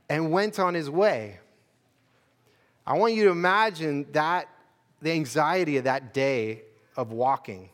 and 0.08 0.32
went 0.32 0.58
on 0.58 0.74
his 0.74 0.90
way. 0.90 1.38
I 2.86 2.96
want 2.98 3.14
you 3.14 3.24
to 3.24 3.30
imagine 3.30 4.06
that, 4.12 4.48
the 5.00 5.12
anxiety 5.12 5.76
of 5.76 5.84
that 5.84 6.12
day 6.12 6.62
of 6.96 7.12
walking. 7.12 7.70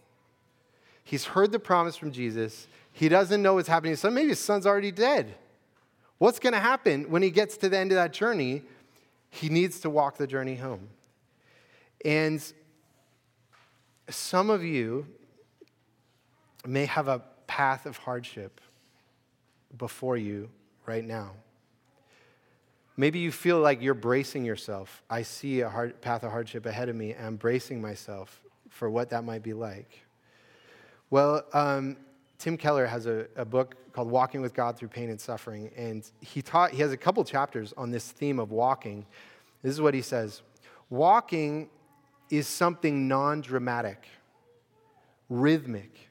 He's 1.04 1.24
heard 1.24 1.52
the 1.52 1.58
promise 1.58 1.96
from 1.96 2.12
Jesus. 2.12 2.66
He 2.92 3.08
doesn't 3.08 3.42
know 3.42 3.54
what's 3.54 3.68
happening. 3.68 3.96
So 3.96 4.10
maybe 4.10 4.28
his 4.30 4.40
son's 4.40 4.66
already 4.66 4.92
dead. 4.92 5.34
What's 6.18 6.38
going 6.38 6.52
to 6.52 6.60
happen 6.60 7.10
when 7.10 7.22
he 7.22 7.30
gets 7.30 7.56
to 7.58 7.68
the 7.68 7.78
end 7.78 7.92
of 7.92 7.96
that 7.96 8.12
journey? 8.12 8.62
He 9.30 9.48
needs 9.48 9.80
to 9.80 9.90
walk 9.90 10.16
the 10.16 10.26
journey 10.26 10.56
home. 10.56 10.88
And 12.04 12.42
some 14.10 14.50
of 14.50 14.64
you 14.64 15.06
may 16.66 16.86
have 16.86 17.08
a 17.08 17.22
path 17.46 17.86
of 17.86 17.96
hardship 17.98 18.60
before 19.76 20.16
you 20.16 20.50
right 20.86 21.04
now. 21.04 21.32
Maybe 22.98 23.20
you 23.20 23.30
feel 23.30 23.60
like 23.60 23.80
you're 23.80 23.94
bracing 23.94 24.44
yourself. 24.44 25.04
I 25.08 25.22
see 25.22 25.60
a 25.60 25.70
hard, 25.70 26.00
path 26.00 26.24
of 26.24 26.32
hardship 26.32 26.66
ahead 26.66 26.88
of 26.88 26.96
me, 26.96 27.12
and 27.12 27.28
I'm 27.28 27.36
bracing 27.36 27.80
myself 27.80 28.40
for 28.70 28.90
what 28.90 29.10
that 29.10 29.22
might 29.22 29.44
be 29.44 29.52
like. 29.52 30.00
Well, 31.08 31.44
um, 31.52 31.96
Tim 32.38 32.56
Keller 32.56 32.86
has 32.86 33.06
a, 33.06 33.28
a, 33.36 33.44
book 33.44 33.76
called 33.92 34.10
Walking 34.10 34.40
with 34.40 34.52
God 34.52 34.76
Through 34.76 34.88
Pain 34.88 35.10
and 35.10 35.20
Suffering, 35.20 35.70
and 35.76 36.10
he, 36.20 36.42
taught, 36.42 36.72
he 36.72 36.82
has 36.82 36.90
a 36.90 36.96
couple 36.96 37.22
chapters 37.22 37.72
on 37.76 37.92
this 37.92 38.10
theme 38.10 38.40
of 38.40 38.50
walking. 38.50 39.06
This 39.62 39.72
is 39.72 39.80
what 39.80 39.94
he 39.94 40.02
says 40.02 40.42
Walking 40.90 41.70
is 42.30 42.48
something 42.48 43.06
non 43.06 43.42
dramatic, 43.42 44.08
rhythmic. 45.28 46.10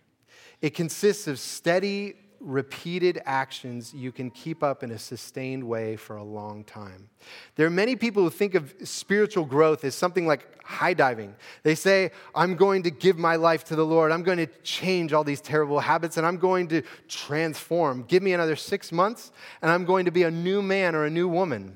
It 0.62 0.74
consists 0.74 1.28
of 1.28 1.38
steady, 1.38 2.16
repeated 2.40 3.22
actions 3.26 3.94
you 3.94 4.12
can 4.12 4.30
keep 4.30 4.64
up 4.64 4.84
in 4.84 4.92
a 4.92 5.00
sustained 5.00 5.64
way 5.64 5.96
for 5.96 6.18
a 6.18 6.24
long 6.24 6.64
time. 6.64 7.10
There 7.56 7.66
are 7.66 7.72
many 7.72 7.96
people 7.96 8.24
who 8.24 8.30
think 8.30 8.56
of 8.56 8.74
spiritual 8.84 9.46
growth 9.46 9.84
as 9.84 9.96
something 9.96 10.28
like 10.28 10.62
high 10.64 10.94
diving. 10.94 11.36
They 11.64 11.76
say, 11.76 12.12
I'm 12.36 12.56
going 12.56 12.84
to 12.84 12.92
give 12.92 13.18
my 13.18 13.36
life 13.36 13.64
to 13.66 13.76
the 13.76 13.86
Lord. 13.86 14.12
I'm 14.12 14.24
going 14.24 14.38
to 14.38 14.48
change 14.64 15.14
all 15.14 15.24
these 15.24 15.42
terrible 15.42 15.80
habits 15.80 16.18
and 16.18 16.26
I'm 16.26 16.38
going 16.38 16.68
to 16.70 16.82
transform. 17.08 18.04
Give 18.04 18.22
me 18.22 18.34
another 18.34 18.56
six 18.56 18.92
months 18.92 19.32
and 19.62 19.72
I'm 19.72 19.86
going 19.86 20.06
to 20.06 20.12
be 20.12 20.24
a 20.24 20.32
new 20.32 20.62
man 20.62 20.96
or 20.96 21.06
a 21.06 21.10
new 21.10 21.28
woman. 21.28 21.76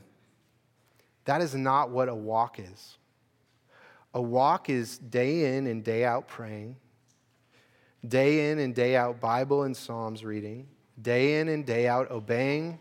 That 1.26 1.42
is 1.42 1.56
not 1.56 1.90
what 1.90 2.10
a 2.10 2.16
walk 2.16 2.60
is. 2.60 2.98
A 4.14 4.22
walk 4.22 4.70
is 4.70 4.98
day 4.98 5.56
in 5.58 5.68
and 5.68 5.84
day 5.84 6.04
out 6.04 6.28
praying 6.28 6.76
day 8.08 8.52
in 8.52 8.60
and 8.60 8.74
day 8.74 8.96
out 8.96 9.20
Bible 9.20 9.64
and 9.64 9.76
Psalms 9.76 10.24
reading, 10.24 10.68
day 11.02 11.40
in 11.40 11.48
and 11.48 11.66
day 11.66 11.88
out 11.88 12.10
obeying, 12.12 12.80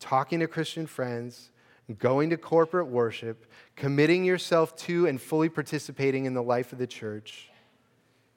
talking 0.00 0.40
to 0.40 0.46
Christian 0.46 0.86
friends, 0.86 1.50
going 1.98 2.30
to 2.30 2.36
corporate 2.36 2.88
worship, 2.88 3.46
committing 3.76 4.24
yourself 4.24 4.76
to 4.76 5.06
and 5.06 5.20
fully 5.20 5.48
participating 5.48 6.24
in 6.24 6.34
the 6.34 6.42
life 6.42 6.72
of 6.72 6.78
the 6.78 6.86
church. 6.86 7.50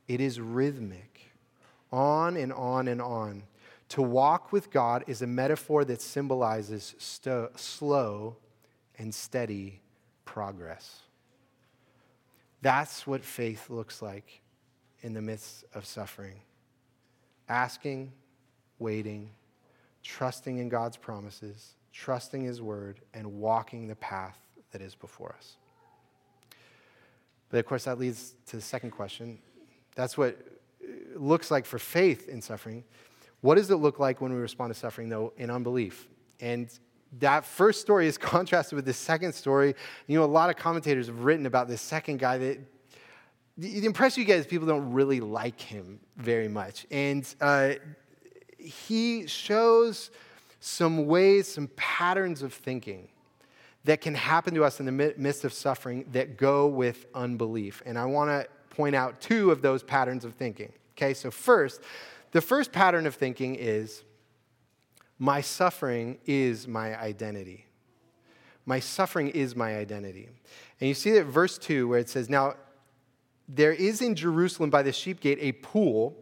It 0.07 0.21
is 0.21 0.39
rhythmic, 0.39 1.31
on 1.91 2.37
and 2.37 2.53
on 2.53 2.87
and 2.87 3.01
on. 3.01 3.43
To 3.89 4.03
walk 4.03 4.51
with 4.51 4.69
God 4.69 5.03
is 5.07 5.23
a 5.23 5.27
metaphor 5.27 5.83
that 5.85 6.01
symbolizes 6.01 6.95
slow 6.99 8.37
and 8.99 9.13
steady 9.13 9.81
progress. 10.25 11.01
That's 12.61 13.07
what 13.07 13.25
faith 13.25 13.69
looks 13.69 14.01
like 14.01 14.41
in 15.01 15.13
the 15.13 15.21
midst 15.21 15.65
of 15.73 15.85
suffering 15.85 16.41
asking, 17.49 18.13
waiting, 18.77 19.31
trusting 20.03 20.59
in 20.59 20.69
God's 20.69 20.95
promises, 20.95 21.73
trusting 21.91 22.43
His 22.43 22.61
word, 22.61 23.01
and 23.13 23.25
walking 23.39 23.87
the 23.87 23.95
path 23.95 24.37
that 24.71 24.81
is 24.81 24.95
before 24.95 25.35
us. 25.35 25.57
But 27.49 27.57
of 27.57 27.65
course, 27.65 27.85
that 27.85 27.97
leads 27.97 28.35
to 28.47 28.55
the 28.55 28.61
second 28.61 28.91
question. 28.91 29.39
That's 29.95 30.17
what 30.17 30.37
it 30.79 31.19
looks 31.19 31.49
like 31.49 31.65
for 31.65 31.79
faith 31.79 32.29
in 32.29 32.41
suffering. 32.41 32.83
What 33.41 33.55
does 33.55 33.71
it 33.71 33.77
look 33.77 33.99
like 33.99 34.21
when 34.21 34.31
we 34.31 34.39
respond 34.39 34.73
to 34.73 34.79
suffering, 34.79 35.09
though, 35.09 35.33
in 35.37 35.49
unbelief? 35.49 36.07
And 36.39 36.69
that 37.19 37.43
first 37.43 37.81
story 37.81 38.07
is 38.07 38.17
contrasted 38.19 38.75
with 38.75 38.85
the 38.85 38.93
second 38.93 39.33
story. 39.33 39.73
You 40.07 40.19
know, 40.19 40.23
a 40.23 40.27
lot 40.27 40.51
of 40.51 40.55
commentators 40.55 41.07
have 41.07 41.23
written 41.23 41.47
about 41.47 41.67
this 41.67 41.81
second 41.81 42.19
guy 42.19 42.37
that 42.37 42.59
the, 43.59 43.85
impression 43.85 44.21
you 44.21 44.25
get 44.25 44.39
is 44.39 44.45
people 44.47 44.67
don't 44.67 44.93
really 44.93 45.19
like 45.19 45.59
him 45.59 45.99
very 46.15 46.47
much. 46.47 46.85
And 46.89 47.27
uh, 47.41 47.73
he 48.57 49.27
shows 49.27 50.11
some 50.59 51.07
ways, 51.07 51.47
some 51.47 51.67
patterns 51.75 52.41
of 52.41 52.53
thinking 52.53 53.09
that 53.83 54.01
can 54.01 54.15
happen 54.15 54.53
to 54.53 54.63
us 54.63 54.79
in 54.79 54.85
the 54.85 55.13
midst 55.17 55.43
of 55.43 55.53
suffering 55.53 56.05
that 56.11 56.37
go 56.37 56.67
with 56.67 57.05
unbelief. 57.13 57.81
And 57.85 57.97
I 57.97 58.05
want 58.05 58.29
to 58.29 58.47
point 58.75 58.95
out 58.95 59.19
two 59.19 59.51
of 59.51 59.61
those 59.61 59.83
patterns 59.83 60.25
of 60.25 60.33
thinking. 60.35 60.71
Okay, 60.97 61.13
so 61.13 61.31
first, 61.31 61.81
the 62.31 62.41
first 62.41 62.71
pattern 62.71 63.07
of 63.07 63.15
thinking 63.15 63.55
is 63.55 64.03
my 65.17 65.41
suffering 65.41 66.17
is 66.25 66.67
my 66.67 66.97
identity. 66.99 67.65
My 68.65 68.79
suffering 68.79 69.29
is 69.29 69.55
my 69.55 69.75
identity. 69.77 70.29
And 70.79 70.87
you 70.87 70.93
see 70.93 71.11
that 71.11 71.25
verse 71.25 71.57
2 71.57 71.87
where 71.87 71.99
it 71.99 72.09
says, 72.09 72.29
Now 72.29 72.55
there 73.49 73.73
is 73.73 74.01
in 74.01 74.15
Jerusalem 74.15 74.69
by 74.69 74.83
the 74.83 74.93
sheep 74.93 75.19
gate 75.19 75.39
a 75.41 75.51
pool, 75.53 76.15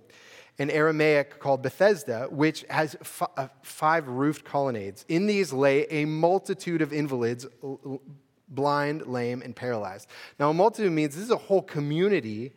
in 0.58 0.72
Aramaic 0.72 1.40
called 1.40 1.62
Bethesda, 1.62 2.28
which 2.32 2.66
has 2.70 2.96
f- 3.02 3.30
uh, 3.38 3.48
five 3.62 4.08
roofed 4.08 4.44
colonnades. 4.44 5.06
In 5.08 5.28
these 5.28 5.54
lay 5.54 5.86
a 5.90 6.06
multitude 6.06 6.82
of 6.82 6.92
invalids, 6.92 7.46
blind, 8.50 9.06
lame, 9.06 9.42
and 9.42 9.56
paralyzed. 9.56 10.08
Now, 10.40 10.50
a 10.50 10.54
multitude 10.54 10.92
means 10.92 11.16
this 11.16 11.24
is 11.24 11.32
a 11.32 11.38
whole 11.38 11.62
community 11.62 12.54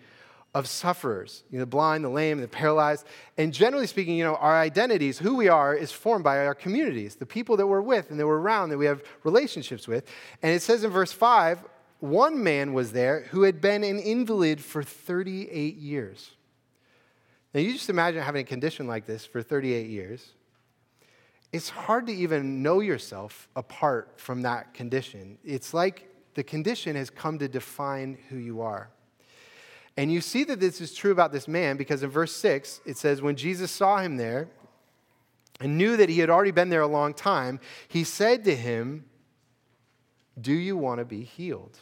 of 0.52 0.66
sufferers, 0.66 1.44
you 1.50 1.58
know, 1.58 1.62
the 1.62 1.66
blind, 1.66 2.02
the 2.02 2.08
lame, 2.08 2.40
the 2.40 2.48
paralyzed. 2.48 3.06
And 3.38 3.52
generally 3.52 3.86
speaking, 3.86 4.16
you 4.16 4.24
know, 4.24 4.34
our 4.36 4.58
identities, 4.58 5.18
who 5.18 5.36
we 5.36 5.48
are, 5.48 5.74
is 5.74 5.92
formed 5.92 6.24
by 6.24 6.44
our 6.44 6.56
communities, 6.56 7.14
the 7.14 7.26
people 7.26 7.56
that 7.58 7.66
we're 7.68 7.82
with 7.82 8.10
and 8.10 8.18
that 8.18 8.26
we're 8.26 8.40
around, 8.40 8.70
that 8.70 8.78
we 8.78 8.86
have 8.86 9.04
relationships 9.22 9.86
with. 9.86 10.08
And 10.42 10.52
it 10.52 10.62
says 10.62 10.82
in 10.82 10.90
verse 10.90 11.12
5 11.12 11.62
one 12.00 12.42
man 12.42 12.72
was 12.72 12.92
there 12.92 13.26
who 13.30 13.42
had 13.42 13.60
been 13.60 13.84
an 13.84 13.98
invalid 13.98 14.60
for 14.60 14.82
38 14.82 15.76
years. 15.76 16.30
Now, 17.52 17.60
you 17.60 17.72
just 17.72 17.90
imagine 17.90 18.22
having 18.22 18.42
a 18.42 18.48
condition 18.48 18.86
like 18.86 19.06
this 19.06 19.26
for 19.26 19.42
38 19.42 19.88
years. 19.88 20.32
It's 21.52 21.68
hard 21.68 22.06
to 22.06 22.12
even 22.12 22.62
know 22.62 22.80
yourself 22.80 23.48
apart 23.56 24.12
from 24.16 24.42
that 24.42 24.72
condition. 24.72 25.36
It's 25.44 25.74
like 25.74 26.08
the 26.34 26.44
condition 26.44 26.94
has 26.94 27.10
come 27.10 27.38
to 27.40 27.48
define 27.48 28.16
who 28.28 28.36
you 28.36 28.60
are. 28.60 28.90
And 29.96 30.12
you 30.12 30.20
see 30.20 30.44
that 30.44 30.60
this 30.60 30.80
is 30.80 30.94
true 30.94 31.10
about 31.10 31.32
this 31.32 31.48
man 31.48 31.76
because 31.76 32.02
in 32.02 32.10
verse 32.10 32.34
6, 32.36 32.80
it 32.86 32.96
says, 32.96 33.20
When 33.20 33.34
Jesus 33.34 33.70
saw 33.70 33.98
him 33.98 34.16
there 34.16 34.48
and 35.58 35.76
knew 35.76 35.96
that 35.96 36.08
he 36.08 36.20
had 36.20 36.30
already 36.30 36.52
been 36.52 36.68
there 36.68 36.80
a 36.80 36.86
long 36.86 37.12
time, 37.12 37.58
he 37.88 38.04
said 38.04 38.44
to 38.44 38.54
him, 38.54 39.04
Do 40.40 40.52
you 40.52 40.76
want 40.76 41.00
to 41.00 41.04
be 41.04 41.24
healed? 41.24 41.78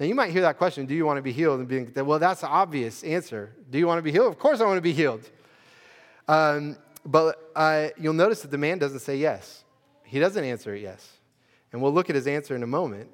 Now, 0.00 0.06
you 0.06 0.14
might 0.14 0.30
hear 0.30 0.40
that 0.40 0.56
question 0.56 0.86
Do 0.86 0.94
you 0.94 1.04
want 1.04 1.18
to 1.18 1.22
be 1.22 1.32
healed? 1.32 1.60
And 1.60 1.68
being, 1.68 1.92
well, 1.94 2.18
that's 2.18 2.40
the 2.40 2.48
obvious 2.48 3.04
answer. 3.04 3.52
Do 3.68 3.78
you 3.78 3.86
want 3.86 3.98
to 3.98 4.02
be 4.02 4.10
healed? 4.10 4.32
Of 4.32 4.38
course, 4.38 4.60
I 4.60 4.64
want 4.64 4.78
to 4.78 4.82
be 4.82 4.94
healed. 4.94 5.28
Um, 6.26 6.78
but 7.04 7.50
uh, 7.54 7.88
you'll 7.98 8.14
notice 8.14 8.40
that 8.42 8.50
the 8.50 8.58
man 8.58 8.78
doesn't 8.78 9.00
say 9.00 9.18
yes. 9.18 9.62
He 10.04 10.18
doesn't 10.18 10.42
answer 10.42 10.74
it 10.74 10.80
yes. 10.80 11.06
And 11.72 11.82
we'll 11.82 11.92
look 11.92 12.08
at 12.08 12.16
his 12.16 12.26
answer 12.26 12.56
in 12.56 12.62
a 12.62 12.66
moment. 12.66 13.10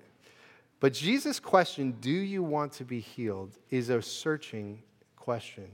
But 0.78 0.92
Jesus' 0.92 1.40
question, 1.40 1.96
Do 2.00 2.10
you 2.10 2.42
want 2.42 2.72
to 2.74 2.84
be 2.84 3.00
healed, 3.00 3.58
is 3.70 3.90
a 3.90 4.00
searching 4.00 4.82
question. 5.16 5.68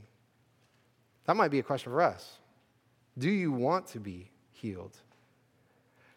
That 1.26 1.36
might 1.36 1.50
be 1.50 1.58
a 1.58 1.62
question 1.62 1.92
for 1.92 2.00
us. 2.00 2.38
Do 3.18 3.30
you 3.30 3.52
want 3.52 3.86
to 3.88 4.00
be 4.00 4.30
healed? 4.50 4.96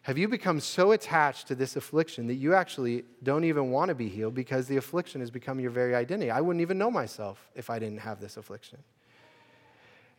Have 0.06 0.16
you 0.16 0.28
become 0.28 0.60
so 0.60 0.92
attached 0.92 1.48
to 1.48 1.56
this 1.56 1.74
affliction 1.74 2.28
that 2.28 2.34
you 2.34 2.54
actually 2.54 3.02
don't 3.24 3.42
even 3.42 3.72
want 3.72 3.88
to 3.88 3.94
be 3.96 4.08
healed 4.08 4.34
because 4.34 4.68
the 4.68 4.76
affliction 4.76 5.20
has 5.20 5.32
become 5.32 5.58
your 5.58 5.72
very 5.72 5.96
identity? 5.96 6.30
I 6.30 6.40
wouldn't 6.40 6.60
even 6.60 6.78
know 6.78 6.92
myself 6.92 7.50
if 7.56 7.70
I 7.70 7.80
didn't 7.80 7.98
have 7.98 8.20
this 8.20 8.36
affliction. 8.36 8.78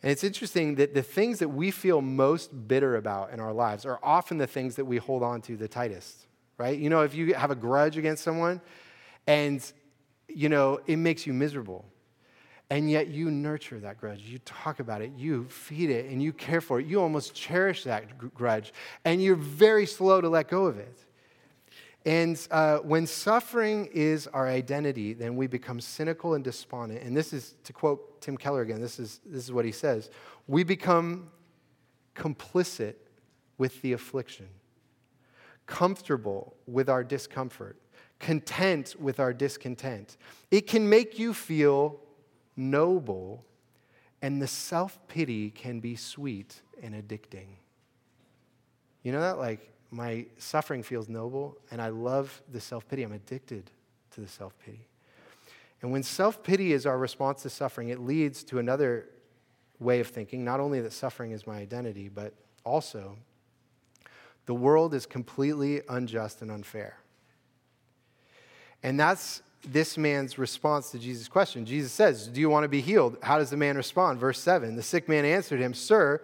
And 0.04 0.12
it's 0.12 0.26
interesting 0.26 0.76
that 0.76 0.94
the 0.94 1.02
things 1.02 1.40
that 1.40 1.48
we 1.48 1.72
feel 1.72 2.02
most 2.02 2.68
bitter 2.68 2.98
about 2.98 3.32
in 3.32 3.40
our 3.40 3.54
lives 3.54 3.86
are 3.86 3.98
often 4.04 4.38
the 4.38 4.46
things 4.46 4.76
that 4.76 4.84
we 4.84 4.98
hold 4.98 5.24
on 5.24 5.42
to 5.44 5.56
the 5.56 5.70
tightest, 5.70 6.28
right? 6.58 6.78
You 6.78 6.90
know, 6.90 7.04
if 7.04 7.16
you 7.16 7.34
have 7.36 7.52
a 7.52 7.56
grudge 7.56 7.98
against 7.98 8.26
someone 8.26 8.60
and, 9.26 9.64
you 10.28 10.50
know, 10.50 10.82
it 10.86 10.98
makes 10.98 11.26
you 11.26 11.32
miserable 11.32 11.86
and 12.70 12.92
yet 12.92 13.08
you 13.08 13.32
nurture 13.32 13.80
that 13.80 14.00
grudge. 14.00 14.22
You 14.22 14.40
talk 14.40 14.80
about 14.80 15.02
it, 15.02 15.12
you 15.16 15.46
feed 15.46 15.90
it, 15.90 16.12
and 16.12 16.22
you 16.22 16.34
care 16.34 16.62
for 16.62 16.80
it. 16.80 16.86
You 16.86 17.02
almost 17.02 17.34
cherish 17.34 17.84
that 17.86 18.18
grudge, 18.34 18.74
and 19.06 19.24
you're 19.24 19.36
very 19.36 19.86
slow 19.86 20.20
to 20.20 20.30
let 20.30 20.50
go 20.50 20.66
of 20.66 20.78
it. 20.78 20.98
And 22.06 22.40
uh, 22.52 22.78
when 22.78 23.06
suffering 23.06 23.90
is 23.94 24.28
our 24.28 24.48
identity, 24.48 25.14
then 25.14 25.36
we 25.36 25.48
become 25.48 25.82
cynical 25.82 26.36
and 26.36 26.44
despondent. 26.44 27.04
And 27.04 27.16
this 27.16 27.34
is, 27.34 27.56
to 27.66 27.74
quote 27.74 28.22
Tim 28.22 28.38
Keller 28.38 28.62
again, 28.62 28.80
this 28.80 28.98
is, 28.98 29.20
this 29.26 29.44
is 29.44 29.52
what 29.52 29.66
he 29.66 29.72
says 29.72 30.10
we 30.48 30.64
become 30.64 31.30
complicit 32.16 32.96
with 33.58 33.82
the 33.82 33.94
affliction, 33.94 34.48
comfortable 35.66 36.56
with 36.66 36.90
our 36.90 37.04
discomfort, 37.04 37.78
content 38.20 38.96
with 39.00 39.20
our 39.20 39.34
discontent. 39.34 40.18
It 40.50 40.68
can 40.68 40.88
make 40.90 41.20
you 41.20 41.34
feel 41.34 42.00
noble, 42.58 43.46
and 44.22 44.42
the 44.42 44.48
self 44.48 45.00
pity 45.08 45.52
can 45.52 45.80
be 45.80 45.96
sweet 45.96 46.62
and 46.82 46.96
addicting. 46.96 47.48
You 49.04 49.12
know 49.12 49.22
that? 49.22 49.38
Like, 49.38 49.72
my 49.92 50.26
suffering 50.38 50.84
feels 50.84 51.08
noble, 51.08 51.58
and 51.72 51.82
I 51.82 51.90
love 51.90 52.42
the 52.52 52.60
self 52.60 52.88
pity. 52.88 53.04
I'm 53.04 53.14
addicted 53.14 53.72
to 54.12 54.22
the 54.22 54.28
self 54.28 54.58
pity. 54.60 54.88
And 55.82 55.92
when 55.92 56.04
self 56.04 56.44
pity 56.44 56.74
is 56.74 56.86
our 56.86 56.98
response 56.98 57.44
to 57.44 57.50
suffering, 57.50 57.90
it 57.90 58.00
leads 58.00 58.44
to 58.46 58.60
another 58.60 59.08
way 59.80 60.00
of 60.00 60.08
thinking 60.08 60.44
not 60.44 60.60
only 60.60 60.82
that 60.82 60.92
suffering 60.92 61.32
is 61.32 61.46
my 61.46 61.58
identity, 61.58 62.10
but 62.10 62.34
also 62.66 63.16
the 64.48 64.56
world 64.56 64.94
is 64.94 65.06
completely 65.06 65.82
unjust 65.88 66.42
and 66.42 66.50
unfair. 66.50 66.98
And 68.82 69.00
that's 69.00 69.44
this 69.64 69.98
man's 69.98 70.38
response 70.38 70.92
to 70.92 71.00
Jesus' 71.00 71.28
question. 71.28 71.66
Jesus 71.66 71.92
says, 71.92 72.28
Do 72.28 72.40
you 72.40 72.50
want 72.50 72.64
to 72.64 72.70
be 72.70 72.82
healed? 72.82 73.18
How 73.22 73.38
does 73.38 73.50
the 73.50 73.58
man 73.58 73.76
respond? 73.78 74.20
Verse 74.20 74.40
7 74.40 74.76
The 74.76 74.84
sick 74.84 75.10
man 75.10 75.26
answered 75.26 75.60
him, 75.60 75.74
Sir, 75.74 76.22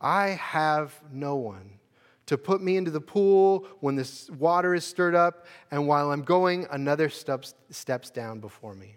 I 0.00 0.28
have 0.28 0.94
no 1.12 1.36
one 1.36 1.78
to 2.26 2.38
put 2.38 2.62
me 2.62 2.76
into 2.76 2.90
the 2.90 3.00
pool 3.00 3.66
when 3.80 3.96
the 3.96 4.10
water 4.38 4.74
is 4.74 4.84
stirred 4.84 5.14
up, 5.14 5.46
and 5.70 5.86
while 5.86 6.10
I'm 6.10 6.22
going, 6.22 6.66
another 6.70 7.08
steps, 7.08 7.54
steps 7.70 8.10
down 8.10 8.40
before 8.40 8.74
me. 8.74 8.96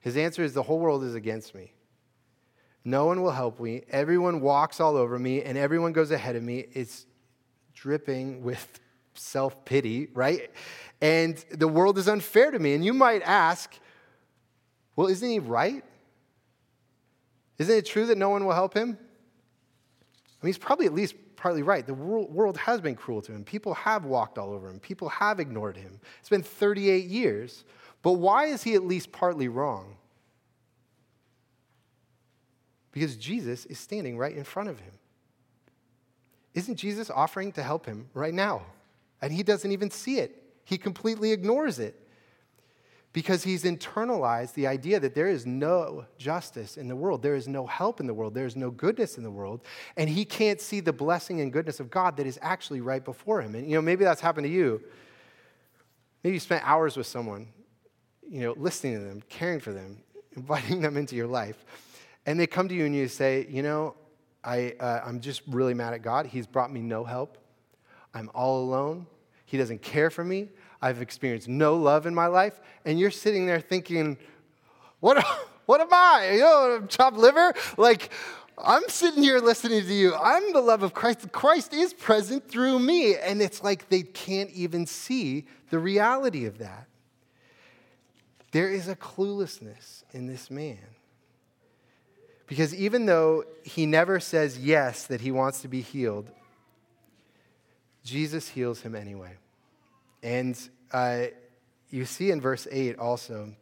His 0.00 0.16
answer 0.16 0.42
is, 0.42 0.52
The 0.52 0.62
whole 0.62 0.78
world 0.78 1.04
is 1.04 1.14
against 1.14 1.54
me. 1.54 1.72
No 2.84 3.06
one 3.06 3.22
will 3.22 3.30
help 3.30 3.60
me. 3.60 3.82
Everyone 3.90 4.40
walks 4.40 4.80
all 4.80 4.96
over 4.96 5.18
me, 5.18 5.42
and 5.42 5.56
everyone 5.56 5.92
goes 5.92 6.10
ahead 6.10 6.36
of 6.36 6.42
me. 6.42 6.66
It's 6.72 7.06
dripping 7.74 8.42
with 8.42 8.80
self 9.14 9.64
pity, 9.64 10.08
right? 10.14 10.50
And 11.02 11.36
the 11.50 11.68
world 11.68 11.98
is 11.98 12.08
unfair 12.08 12.50
to 12.52 12.58
me. 12.58 12.72
And 12.74 12.84
you 12.84 12.94
might 12.94 13.22
ask, 13.22 13.78
well, 14.96 15.08
isn't 15.08 15.28
he 15.28 15.40
right? 15.40 15.84
Isn't 17.58 17.76
it 17.76 17.84
true 17.84 18.06
that 18.06 18.16
no 18.16 18.30
one 18.30 18.46
will 18.46 18.54
help 18.54 18.72
him? 18.72 18.96
I 18.98 20.46
mean, 20.46 20.48
he's 20.48 20.58
probably 20.58 20.86
at 20.86 20.94
least 20.94 21.16
partly 21.36 21.62
right. 21.62 21.84
The 21.84 21.92
world 21.92 22.56
has 22.56 22.80
been 22.80 22.94
cruel 22.94 23.20
to 23.22 23.32
him. 23.32 23.44
People 23.44 23.74
have 23.74 24.04
walked 24.04 24.38
all 24.38 24.52
over 24.52 24.68
him. 24.70 24.78
People 24.78 25.08
have 25.08 25.40
ignored 25.40 25.76
him. 25.76 26.00
It's 26.20 26.28
been 26.28 26.42
38 26.42 27.06
years. 27.06 27.64
But 28.02 28.12
why 28.12 28.46
is 28.46 28.62
he 28.62 28.74
at 28.74 28.84
least 28.84 29.10
partly 29.10 29.48
wrong? 29.48 29.96
Because 32.92 33.16
Jesus 33.16 33.64
is 33.66 33.78
standing 33.78 34.18
right 34.18 34.36
in 34.36 34.44
front 34.44 34.68
of 34.68 34.78
him. 34.78 34.92
Isn't 36.54 36.76
Jesus 36.76 37.10
offering 37.10 37.50
to 37.52 37.62
help 37.62 37.86
him 37.86 38.08
right 38.14 38.34
now? 38.34 38.62
And 39.20 39.32
he 39.32 39.42
doesn't 39.42 39.72
even 39.72 39.90
see 39.90 40.18
it, 40.18 40.41
he 40.64 40.78
completely 40.78 41.32
ignores 41.32 41.78
it 41.78 41.98
because 43.12 43.44
he's 43.44 43.64
internalized 43.64 44.54
the 44.54 44.66
idea 44.66 44.98
that 44.98 45.14
there 45.14 45.28
is 45.28 45.44
no 45.44 46.06
justice 46.16 46.76
in 46.76 46.88
the 46.88 46.96
world, 46.96 47.22
there 47.22 47.34
is 47.34 47.46
no 47.46 47.66
help 47.66 48.00
in 48.00 48.06
the 48.06 48.14
world, 48.14 48.34
there 48.34 48.46
is 48.46 48.56
no 48.56 48.70
goodness 48.70 49.18
in 49.18 49.22
the 49.22 49.30
world, 49.30 49.60
and 49.96 50.08
he 50.08 50.24
can't 50.24 50.60
see 50.60 50.80
the 50.80 50.92
blessing 50.92 51.40
and 51.40 51.52
goodness 51.52 51.78
of 51.78 51.90
God 51.90 52.16
that 52.16 52.26
is 52.26 52.38
actually 52.40 52.80
right 52.80 53.04
before 53.04 53.42
him. 53.42 53.54
And 53.54 53.68
you 53.68 53.74
know, 53.74 53.82
maybe 53.82 54.04
that's 54.04 54.20
happened 54.20 54.46
to 54.46 54.52
you. 54.52 54.82
Maybe 56.24 56.34
you 56.34 56.40
spent 56.40 56.66
hours 56.66 56.96
with 56.96 57.06
someone, 57.06 57.48
you 58.28 58.40
know, 58.40 58.54
listening 58.56 58.94
to 58.94 59.00
them, 59.00 59.22
caring 59.28 59.60
for 59.60 59.72
them, 59.72 60.02
inviting 60.36 60.80
them 60.80 60.96
into 60.96 61.16
your 61.16 61.26
life. 61.26 61.64
And 62.24 62.38
they 62.38 62.46
come 62.46 62.68
to 62.68 62.74
you 62.74 62.86
and 62.86 62.94
you 62.94 63.08
say, 63.08 63.46
you 63.50 63.62
know, 63.62 63.94
I, 64.44 64.74
uh, 64.80 65.02
I'm 65.04 65.20
just 65.20 65.42
really 65.48 65.74
mad 65.74 65.92
at 65.92 66.02
God. 66.02 66.26
He's 66.26 66.46
brought 66.46 66.72
me 66.72 66.80
no 66.80 67.04
help. 67.04 67.38
I'm 68.14 68.30
all 68.34 68.64
alone. 68.64 69.06
He 69.52 69.58
doesn't 69.58 69.82
care 69.82 70.08
for 70.08 70.24
me. 70.24 70.48
I've 70.80 71.02
experienced 71.02 71.46
no 71.46 71.76
love 71.76 72.06
in 72.06 72.14
my 72.14 72.26
life. 72.26 72.58
And 72.86 72.98
you're 72.98 73.10
sitting 73.10 73.44
there 73.44 73.60
thinking, 73.60 74.16
what, 75.00 75.22
what 75.66 75.82
am 75.82 75.88
I? 75.92 76.30
You 76.32 76.40
know, 76.40 76.86
chopped 76.88 77.18
liver? 77.18 77.52
Like, 77.76 78.10
I'm 78.56 78.88
sitting 78.88 79.22
here 79.22 79.40
listening 79.40 79.82
to 79.82 79.92
you. 79.92 80.14
I'm 80.14 80.54
the 80.54 80.62
love 80.62 80.82
of 80.82 80.94
Christ. 80.94 81.30
Christ 81.32 81.74
is 81.74 81.92
present 81.92 82.48
through 82.48 82.78
me. 82.78 83.14
And 83.14 83.42
it's 83.42 83.62
like 83.62 83.90
they 83.90 84.00
can't 84.00 84.48
even 84.52 84.86
see 84.86 85.44
the 85.68 85.78
reality 85.78 86.46
of 86.46 86.56
that. 86.56 86.88
There 88.52 88.70
is 88.70 88.88
a 88.88 88.96
cluelessness 88.96 90.04
in 90.12 90.28
this 90.28 90.50
man. 90.50 90.78
Because 92.46 92.74
even 92.74 93.04
though 93.04 93.44
he 93.64 93.84
never 93.84 94.18
says 94.18 94.58
yes 94.58 95.06
that 95.08 95.20
he 95.20 95.30
wants 95.30 95.60
to 95.60 95.68
be 95.68 95.82
healed, 95.82 96.30
Jesus 98.04 98.48
heals 98.48 98.80
him 98.80 98.94
anyway. 98.94 99.36
And 100.22 100.58
uh, 100.92 101.24
you 101.90 102.04
see 102.04 102.30
in 102.30 102.40
verse 102.40 102.66
8 102.70 102.98
also, 102.98 103.54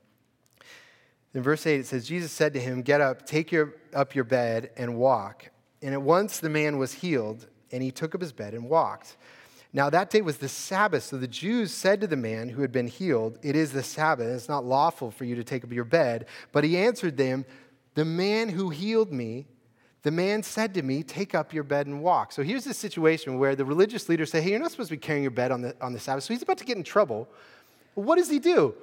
in 1.34 1.42
verse 1.42 1.66
8 1.66 1.80
it 1.80 1.86
says, 1.86 2.06
Jesus 2.06 2.32
said 2.32 2.52
to 2.54 2.60
him, 2.60 2.82
Get 2.82 3.00
up, 3.00 3.26
take 3.26 3.52
your, 3.52 3.74
up 3.94 4.14
your 4.14 4.24
bed, 4.24 4.70
and 4.76 4.96
walk. 4.96 5.50
And 5.82 5.94
at 5.94 6.02
once 6.02 6.40
the 6.40 6.50
man 6.50 6.78
was 6.78 6.92
healed, 6.92 7.46
and 7.72 7.82
he 7.82 7.90
took 7.90 8.14
up 8.14 8.20
his 8.20 8.32
bed 8.32 8.54
and 8.54 8.68
walked. 8.68 9.16
Now, 9.72 9.88
that 9.90 10.10
day 10.10 10.20
was 10.20 10.38
the 10.38 10.48
Sabbath. 10.48 11.04
So 11.04 11.16
the 11.16 11.28
Jews 11.28 11.72
said 11.72 12.00
to 12.00 12.08
the 12.08 12.16
man 12.16 12.48
who 12.48 12.62
had 12.62 12.72
been 12.72 12.88
healed, 12.88 13.38
It 13.42 13.54
is 13.54 13.72
the 13.72 13.84
Sabbath. 13.84 14.26
It's 14.26 14.48
not 14.48 14.64
lawful 14.64 15.12
for 15.12 15.24
you 15.24 15.36
to 15.36 15.44
take 15.44 15.62
up 15.62 15.72
your 15.72 15.84
bed. 15.84 16.26
But 16.50 16.64
he 16.64 16.76
answered 16.76 17.16
them, 17.16 17.44
The 17.94 18.04
man 18.04 18.48
who 18.48 18.70
healed 18.70 19.12
me, 19.12 19.46
the 20.02 20.10
man 20.10 20.42
said 20.42 20.74
to 20.74 20.82
me, 20.82 21.02
Take 21.02 21.34
up 21.34 21.52
your 21.52 21.64
bed 21.64 21.86
and 21.86 22.02
walk. 22.02 22.32
So 22.32 22.42
here's 22.42 22.64
the 22.64 22.74
situation 22.74 23.38
where 23.38 23.54
the 23.54 23.64
religious 23.64 24.08
leaders 24.08 24.30
say, 24.30 24.40
Hey, 24.40 24.50
you're 24.50 24.58
not 24.58 24.70
supposed 24.70 24.88
to 24.88 24.96
be 24.96 25.00
carrying 25.00 25.22
your 25.24 25.30
bed 25.30 25.50
on 25.50 25.62
the, 25.62 25.76
on 25.80 25.92
the 25.92 26.00
Sabbath. 26.00 26.24
So 26.24 26.34
he's 26.34 26.42
about 26.42 26.58
to 26.58 26.64
get 26.64 26.76
in 26.76 26.82
trouble. 26.82 27.28
What 27.94 28.16
does 28.16 28.30
he 28.30 28.38
do? 28.38 28.74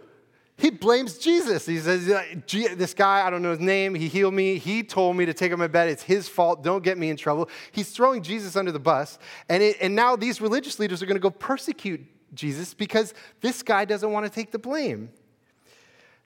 He 0.57 0.71
blames 0.71 1.19
Jesus. 1.19 1.65
He 1.65 1.79
says, 1.79 2.05
This 2.47 2.93
guy, 2.93 3.25
I 3.25 3.29
don't 3.29 3.41
know 3.41 3.51
his 3.51 3.59
name, 3.59 3.93
he 3.93 4.07
healed 4.07 4.33
me. 4.33 4.57
He 4.57 4.83
told 4.83 5.15
me 5.15 5.25
to 5.25 5.33
take 5.33 5.51
up 5.51 5.59
my 5.59 5.67
bed. 5.67 5.89
It's 5.89 6.03
his 6.03 6.27
fault. 6.27 6.63
Don't 6.63 6.83
get 6.83 6.97
me 6.97 7.09
in 7.09 7.17
trouble. 7.17 7.49
He's 7.71 7.89
throwing 7.89 8.23
Jesus 8.23 8.55
under 8.55 8.71
the 8.71 8.79
bus. 8.79 9.19
And, 9.49 9.61
it, 9.61 9.77
and 9.81 9.95
now 9.95 10.15
these 10.15 10.41
religious 10.41 10.79
leaders 10.79 11.01
are 11.03 11.05
going 11.05 11.15
to 11.15 11.21
go 11.21 11.29
persecute 11.29 12.01
Jesus 12.33 12.73
because 12.73 13.13
this 13.41 13.63
guy 13.63 13.85
doesn't 13.85 14.11
want 14.11 14.25
to 14.25 14.31
take 14.31 14.51
the 14.51 14.59
blame. 14.59 15.09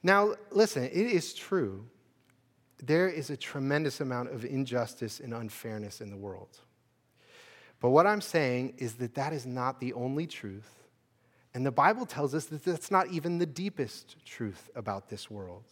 Now, 0.04 0.36
listen, 0.50 0.84
it 0.84 0.94
is 0.94 1.34
true. 1.34 1.86
There 2.82 3.08
is 3.08 3.30
a 3.30 3.38
tremendous 3.38 4.02
amount 4.02 4.32
of 4.32 4.44
injustice 4.44 5.20
and 5.20 5.34
unfairness 5.34 6.02
in 6.02 6.10
the 6.10 6.18
world. 6.18 6.58
But 7.80 7.90
what 7.90 8.08
I'm 8.08 8.22
saying 8.22 8.76
is 8.78 8.96
that 8.96 9.16
that 9.16 9.34
is 9.34 9.46
not 9.46 9.80
the 9.80 9.94
only 9.94 10.28
truth 10.28 10.82
and 11.54 11.66
the 11.66 11.72
Bible 11.72 12.06
tells 12.06 12.34
us 12.34 12.46
that 12.46 12.64
that's 12.64 12.92
not 12.92 13.08
even 13.08 13.38
the 13.38 13.46
deepest 13.46 14.16
truth 14.26 14.70
about 14.76 15.10
this 15.10 15.30
world. 15.30 15.66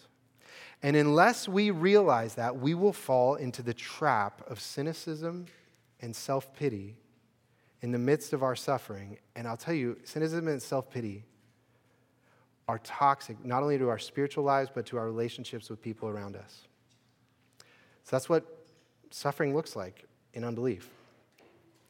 And 0.83 0.95
unless 0.95 1.47
we 1.47 1.71
realize 1.71 2.35
that, 2.35 2.57
we 2.57 2.73
will 2.73 2.93
fall 2.93 3.35
into 3.35 3.61
the 3.61 3.73
trap 3.73 4.41
of 4.49 4.59
cynicism 4.59 5.45
and 6.01 6.15
self 6.15 6.53
pity 6.53 6.97
in 7.81 7.91
the 7.91 7.99
midst 7.99 8.33
of 8.33 8.43
our 8.43 8.55
suffering. 8.55 9.17
And 9.35 9.47
I'll 9.47 9.57
tell 9.57 9.73
you, 9.73 9.97
cynicism 10.03 10.47
and 10.47 10.61
self 10.61 10.89
pity 10.89 11.23
are 12.67 12.79
toxic, 12.79 13.43
not 13.43 13.63
only 13.63 13.77
to 13.77 13.89
our 13.89 13.97
spiritual 13.97 14.43
lives, 14.43 14.69
but 14.73 14.85
to 14.87 14.97
our 14.97 15.05
relationships 15.05 15.69
with 15.69 15.81
people 15.81 16.09
around 16.09 16.35
us. 16.35 16.67
So 18.09 18.15
that's 18.15 18.27
what 18.27 18.43
suffering 19.11 19.53
looks 19.53 19.75
like 19.75 20.03
in 20.33 20.43
unbelief. 20.43 20.89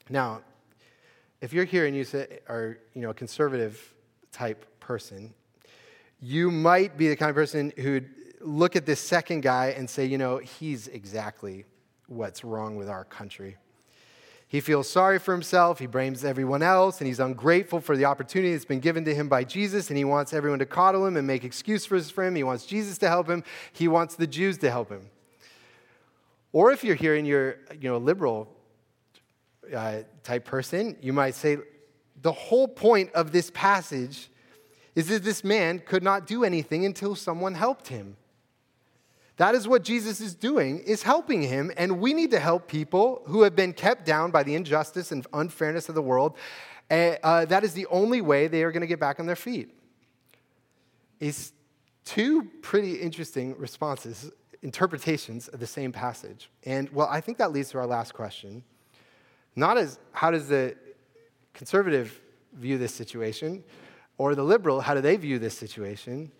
Now, 0.09 0.41
if 1.39 1.53
you're 1.53 1.63
here 1.63 1.85
and 1.85 1.95
you 1.95 2.03
say, 2.03 2.39
are 2.49 2.77
you 2.93 3.01
know, 3.01 3.11
a 3.11 3.13
conservative 3.13 3.93
type 4.33 4.65
person, 4.81 5.33
you 6.19 6.51
might 6.51 6.97
be 6.97 7.07
the 7.07 7.15
kind 7.15 7.29
of 7.29 7.37
person 7.37 7.71
who'd 7.77 8.09
look 8.41 8.75
at 8.75 8.85
this 8.85 8.99
second 8.99 9.43
guy 9.43 9.67
and 9.67 9.89
say, 9.89 10.03
you 10.03 10.17
know, 10.17 10.39
he's 10.39 10.89
exactly 10.89 11.63
what's 12.07 12.43
wrong 12.43 12.75
with 12.75 12.89
our 12.89 13.05
country. 13.05 13.55
He 14.45 14.59
feels 14.59 14.89
sorry 14.89 15.19
for 15.19 15.31
himself, 15.31 15.79
he 15.79 15.85
blames 15.85 16.25
everyone 16.25 16.63
else, 16.63 16.99
and 16.99 17.07
he's 17.07 17.21
ungrateful 17.21 17.79
for 17.79 17.95
the 17.95 18.03
opportunity 18.03 18.51
that's 18.51 18.65
been 18.65 18.81
given 18.81 19.05
to 19.05 19.15
him 19.15 19.29
by 19.29 19.45
Jesus, 19.45 19.87
and 19.87 19.97
he 19.97 20.03
wants 20.03 20.33
everyone 20.33 20.59
to 20.59 20.65
coddle 20.65 21.05
him 21.05 21.15
and 21.15 21.25
make 21.25 21.45
excuses 21.45 22.11
for 22.11 22.25
him. 22.25 22.35
He 22.35 22.43
wants 22.43 22.65
Jesus 22.65 22.97
to 22.97 23.07
help 23.07 23.29
him, 23.29 23.41
he 23.71 23.87
wants 23.87 24.15
the 24.15 24.27
Jews 24.27 24.57
to 24.57 24.69
help 24.69 24.89
him. 24.89 25.11
Or 26.51 26.71
if 26.71 26.83
you're 26.83 26.95
here 26.95 27.15
and 27.15 27.27
you're 27.27 27.57
you 27.79 27.89
know, 27.89 27.95
a 27.95 27.97
liberal 27.97 28.49
uh, 29.75 29.99
type 30.23 30.45
person, 30.45 30.97
you 31.01 31.13
might 31.13 31.35
say, 31.35 31.57
the 32.21 32.31
whole 32.31 32.67
point 32.67 33.11
of 33.13 33.31
this 33.31 33.51
passage 33.53 34.29
is 34.95 35.07
that 35.07 35.23
this 35.23 35.43
man 35.43 35.79
could 35.79 36.03
not 36.03 36.27
do 36.27 36.43
anything 36.43 36.85
until 36.85 37.15
someone 37.15 37.53
helped 37.53 37.87
him. 37.87 38.17
That 39.37 39.55
is 39.55 39.69
what 39.69 39.83
Jesus 39.83 40.19
is 40.19 40.35
doing, 40.35 40.79
is 40.79 41.03
helping 41.03 41.41
him, 41.41 41.71
and 41.77 42.01
we 42.01 42.13
need 42.13 42.31
to 42.31 42.39
help 42.39 42.67
people 42.67 43.21
who 43.27 43.43
have 43.43 43.55
been 43.55 43.71
kept 43.71 44.05
down 44.05 44.31
by 44.31 44.43
the 44.43 44.53
injustice 44.53 45.13
and 45.13 45.25
unfairness 45.31 45.87
of 45.87 45.95
the 45.95 46.01
world. 46.01 46.35
Uh, 46.91 47.15
uh, 47.23 47.45
that 47.45 47.63
is 47.63 47.73
the 47.73 47.85
only 47.85 48.19
way 48.19 48.47
they 48.47 48.63
are 48.63 48.71
going 48.73 48.81
to 48.81 48.87
get 48.87 48.99
back 48.99 49.17
on 49.17 49.25
their 49.25 49.37
feet. 49.37 49.73
It's 51.21 51.53
two 52.03 52.49
pretty 52.61 52.95
interesting 52.95 53.55
responses, 53.57 54.29
interpretations 54.61 55.47
of 55.47 55.59
the 55.59 55.67
same 55.67 55.91
passage. 55.91 56.49
And 56.65 56.89
well, 56.89 57.07
I 57.09 57.21
think 57.21 57.37
that 57.37 57.51
leads 57.51 57.69
to 57.71 57.77
our 57.77 57.87
last 57.87 58.13
question. 58.13 58.63
Not 59.55 59.77
as 59.77 59.99
how 60.11 60.31
does 60.31 60.47
the 60.47 60.75
conservative 61.53 62.19
view 62.53 62.77
this 62.77 62.93
situation 62.93 63.63
or 64.17 64.35
the 64.35 64.43
liberal, 64.43 64.81
how 64.81 64.93
do 64.93 65.01
they 65.01 65.15
view 65.15 65.39
this 65.39 65.57
situation? 65.57 66.31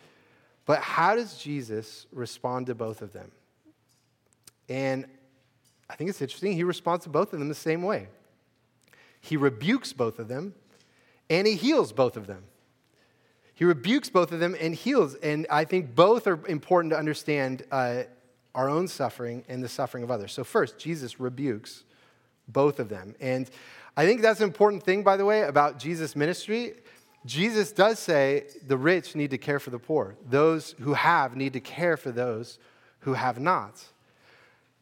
But 0.65 0.79
how 0.81 1.15
does 1.15 1.37
Jesus 1.37 2.07
respond 2.11 2.67
to 2.67 2.75
both 2.75 3.01
of 3.01 3.13
them? 3.13 3.31
And 4.67 5.05
I 5.89 5.95
think 5.95 6.09
it's 6.09 6.21
interesting. 6.21 6.53
He 6.53 6.63
responds 6.63 7.05
to 7.05 7.09
both 7.09 7.33
of 7.33 7.39
them 7.39 7.49
the 7.49 7.55
same 7.55 7.81
way. 7.81 8.07
He 9.21 9.35
rebukes 9.37 9.93
both 9.93 10.19
of 10.19 10.27
them 10.27 10.53
and 11.29 11.47
he 11.47 11.55
heals 11.55 11.91
both 11.91 12.17
of 12.17 12.27
them. 12.27 12.43
He 13.59 13.65
rebukes 13.65 14.09
both 14.09 14.31
of 14.31 14.39
them 14.39 14.55
and 14.57 14.73
heals. 14.73 15.15
And 15.15 15.45
I 15.49 15.65
think 15.65 15.93
both 15.93 16.27
are 16.27 16.39
important 16.47 16.93
to 16.93 16.97
understand 16.97 17.63
uh, 17.69 18.03
our 18.55 18.69
own 18.69 18.87
suffering 18.87 19.43
and 19.49 19.61
the 19.61 19.67
suffering 19.67 20.01
of 20.01 20.09
others. 20.09 20.31
So, 20.31 20.45
first, 20.45 20.79
Jesus 20.79 21.19
rebukes 21.19 21.83
both 22.47 22.79
of 22.79 22.87
them. 22.87 23.15
And 23.19 23.49
I 23.97 24.05
think 24.05 24.21
that's 24.21 24.39
an 24.39 24.47
important 24.47 24.83
thing, 24.83 25.03
by 25.03 25.17
the 25.17 25.25
way, 25.25 25.41
about 25.41 25.77
Jesus' 25.77 26.15
ministry. 26.15 26.75
Jesus 27.25 27.73
does 27.73 27.99
say 27.99 28.45
the 28.65 28.77
rich 28.77 29.13
need 29.13 29.31
to 29.31 29.37
care 29.37 29.59
for 29.59 29.71
the 29.71 29.77
poor, 29.77 30.15
those 30.29 30.73
who 30.79 30.93
have 30.93 31.35
need 31.35 31.51
to 31.51 31.59
care 31.59 31.97
for 31.97 32.13
those 32.13 32.59
who 32.99 33.11
have 33.11 33.41
not. 33.41 33.83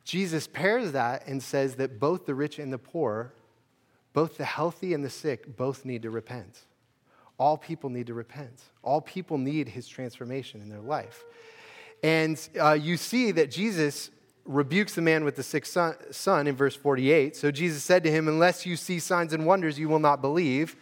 Jesus 0.03 0.45
pairs 0.45 0.91
that 0.91 1.25
and 1.25 1.41
says 1.41 1.77
that 1.77 1.99
both 1.99 2.27
the 2.27 2.35
rich 2.35 2.59
and 2.59 2.71
the 2.71 2.77
poor, 2.77 3.33
both 4.13 4.37
the 4.37 4.45
healthy 4.45 4.93
and 4.93 5.03
the 5.03 5.09
sick, 5.09 5.57
both 5.57 5.83
need 5.83 6.03
to 6.03 6.11
repent. 6.11 6.66
All 7.39 7.57
people 7.57 7.89
need 7.89 8.07
to 8.07 8.13
repent. 8.13 8.61
All 8.83 9.01
people 9.01 9.37
need 9.37 9.69
his 9.69 9.87
transformation 9.87 10.61
in 10.61 10.69
their 10.69 10.81
life. 10.81 11.23
And 12.03 12.39
uh, 12.59 12.73
you 12.73 12.97
see 12.97 13.31
that 13.31 13.51
Jesus 13.51 14.09
rebukes 14.45 14.95
the 14.95 15.01
man 15.01 15.23
with 15.23 15.35
the 15.35 15.43
sick 15.43 15.65
son, 15.65 15.95
son 16.11 16.47
in 16.47 16.55
verse 16.55 16.75
48. 16.75 17.35
So 17.35 17.51
Jesus 17.51 17.83
said 17.83 18.03
to 18.03 18.11
him, 18.11 18.27
Unless 18.27 18.65
you 18.65 18.75
see 18.75 18.99
signs 18.99 19.33
and 19.33 19.45
wonders, 19.45 19.77
you 19.77 19.89
will 19.89 19.99
not 19.99 20.21
believe. 20.21 20.75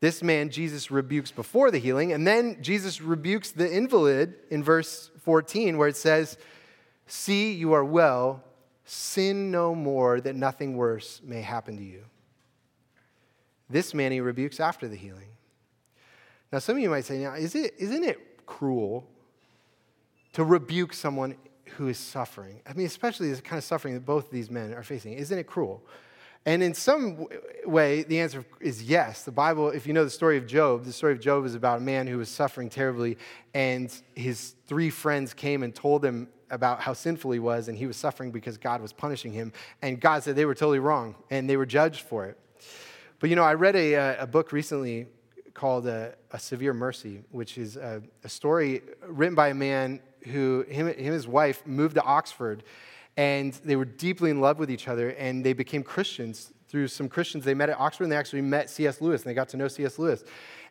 This 0.00 0.22
man 0.22 0.50
Jesus 0.50 0.90
rebukes 0.90 1.30
before 1.30 1.70
the 1.70 1.78
healing. 1.78 2.12
And 2.12 2.26
then 2.26 2.58
Jesus 2.62 3.00
rebukes 3.00 3.50
the 3.50 3.70
invalid 3.70 4.34
in 4.50 4.62
verse 4.62 5.10
14, 5.22 5.78
where 5.78 5.88
it 5.88 5.96
says, 5.96 6.38
See, 7.06 7.52
you 7.52 7.72
are 7.72 7.84
well, 7.84 8.42
sin 8.84 9.50
no 9.50 9.74
more, 9.74 10.20
that 10.20 10.36
nothing 10.36 10.76
worse 10.76 11.20
may 11.24 11.40
happen 11.40 11.76
to 11.76 11.82
you. 11.82 12.04
This 13.68 13.94
man 13.94 14.12
he 14.12 14.20
rebukes 14.20 14.60
after 14.60 14.86
the 14.86 14.96
healing. 14.96 15.35
Now, 16.52 16.58
some 16.60 16.76
of 16.76 16.82
you 16.82 16.90
might 16.90 17.04
say, 17.04 17.18
now, 17.18 17.34
is 17.34 17.54
it, 17.54 17.74
isn't 17.78 18.04
it 18.04 18.46
cruel 18.46 19.06
to 20.32 20.44
rebuke 20.44 20.92
someone 20.92 21.34
who 21.76 21.88
is 21.88 21.98
suffering. 21.98 22.60
I 22.66 22.72
mean, 22.72 22.86
especially 22.86 23.32
the 23.32 23.42
kind 23.42 23.58
of 23.58 23.64
suffering 23.64 23.94
that 23.94 24.06
both 24.06 24.26
of 24.26 24.30
these 24.30 24.50
men 24.50 24.72
are 24.74 24.82
facing. 24.82 25.14
Isn't 25.14 25.38
it 25.38 25.46
cruel? 25.46 25.82
And 26.44 26.62
in 26.62 26.74
some 26.74 27.26
way, 27.64 28.04
the 28.04 28.20
answer 28.20 28.44
is 28.60 28.82
yes. 28.84 29.24
The 29.24 29.32
Bible, 29.32 29.70
if 29.70 29.86
you 29.86 29.92
know 29.92 30.04
the 30.04 30.10
story 30.10 30.36
of 30.36 30.46
Job, 30.46 30.84
the 30.84 30.92
story 30.92 31.12
of 31.12 31.20
Job 31.20 31.44
is 31.44 31.54
about 31.54 31.78
a 31.78 31.80
man 31.80 32.06
who 32.06 32.18
was 32.18 32.28
suffering 32.28 32.70
terribly, 32.70 33.18
and 33.52 33.92
his 34.14 34.54
three 34.66 34.90
friends 34.90 35.34
came 35.34 35.64
and 35.64 35.74
told 35.74 36.04
him 36.04 36.28
about 36.50 36.80
how 36.80 36.92
sinful 36.92 37.32
he 37.32 37.40
was, 37.40 37.66
and 37.66 37.76
he 37.76 37.86
was 37.86 37.96
suffering 37.96 38.30
because 38.30 38.56
God 38.56 38.80
was 38.80 38.92
punishing 38.92 39.32
him. 39.32 39.52
And 39.82 40.00
God 40.00 40.22
said 40.22 40.36
they 40.36 40.44
were 40.44 40.54
totally 40.54 40.78
wrong, 40.78 41.16
and 41.30 41.50
they 41.50 41.56
were 41.56 41.66
judged 41.66 42.02
for 42.02 42.26
it. 42.26 42.38
But 43.18 43.28
you 43.28 43.34
know, 43.36 43.42
I 43.42 43.54
read 43.54 43.74
a, 43.74 43.96
uh, 43.96 44.22
a 44.22 44.26
book 44.26 44.52
recently 44.52 45.06
called 45.56 45.86
a, 45.86 46.14
a 46.32 46.38
Severe 46.38 46.74
Mercy, 46.74 47.22
which 47.30 47.56
is 47.56 47.76
a, 47.76 48.02
a, 48.22 48.28
story 48.28 48.82
written 49.08 49.34
by 49.34 49.48
a 49.48 49.54
man 49.54 50.00
who, 50.26 50.66
him, 50.68 50.86
him 50.86 50.94
and 50.98 51.14
his 51.14 51.26
wife, 51.26 51.66
moved 51.66 51.94
to 51.94 52.02
Oxford, 52.02 52.62
and 53.16 53.54
they 53.64 53.74
were 53.74 53.86
deeply 53.86 54.30
in 54.30 54.42
love 54.42 54.58
with 54.58 54.70
each 54.70 54.86
other, 54.86 55.10
and 55.10 55.44
they 55.44 55.54
became 55.54 55.82
Christians 55.82 56.52
through 56.68 56.88
some 56.88 57.08
Christians 57.08 57.44
they 57.44 57.54
met 57.54 57.70
at 57.70 57.80
Oxford, 57.80 58.04
and 58.04 58.12
they 58.12 58.16
actually 58.16 58.42
met 58.42 58.68
C.S. 58.68 59.00
Lewis, 59.00 59.22
and 59.22 59.30
they 59.30 59.34
got 59.34 59.48
to 59.50 59.56
know 59.56 59.66
C.S. 59.66 59.98
Lewis. 59.98 60.24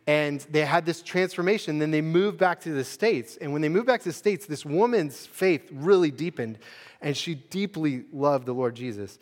And 0.06 0.42
they 0.52 0.64
had 0.64 0.86
this 0.86 1.02
transformation. 1.02 1.80
Then 1.80 1.90
they 1.90 2.02
moved 2.02 2.38
back 2.38 2.60
to 2.62 2.72
the 2.72 2.84
States. 2.84 3.38
And 3.42 3.52
when 3.52 3.64
they 3.64 3.70
moved 3.70 3.88
back 3.88 4.02
to 4.02 4.10
the 4.10 4.14
States, 4.14 4.46
this 4.46 4.64
woman's 4.64 5.26
faith 5.26 5.68
really 5.72 6.12
deepened, 6.12 6.60
and 7.02 7.18
she 7.18 7.34
deeply 7.34 8.04
loved 8.14 8.46
the 8.46 8.54
Lord 8.54 8.76
Jesus. 8.76 9.18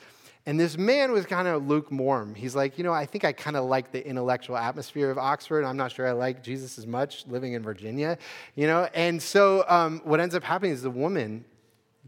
And 0.45 0.59
this 0.59 0.77
man 0.77 1.13
was 1.13 1.25
kind 1.25 1.47
of 1.47 1.67
lukewarm. 1.67 2.35
He's 2.35 2.53
like, 2.53 2.77
you 2.77 2.83
know, 2.83 2.91
I 2.91 3.05
think 3.05 3.23
I 3.23 3.31
kind 3.31 3.55
of 3.55 3.65
like 3.65 3.91
the 3.91 4.05
intellectual 4.05 4.57
atmosphere 4.57 5.09
of 5.09 5.17
Oxford. 5.17 5.63
I'm 5.63 5.77
not 5.77 5.93
sure 5.93 6.05
I 6.05 6.11
like 6.11 6.43
Jesus 6.43 6.77
as 6.77 6.85
much 6.85 7.25
living 7.27 7.53
in 7.53 7.63
Virginia, 7.63 8.17
you 8.55 8.67
know? 8.67 8.89
And 8.93 9.21
so 9.21 9.63
um, 9.69 10.01
what 10.03 10.19
ends 10.19 10.35
up 10.35 10.43
happening 10.43 10.73
is 10.73 10.81
the 10.81 10.89
woman 10.89 11.45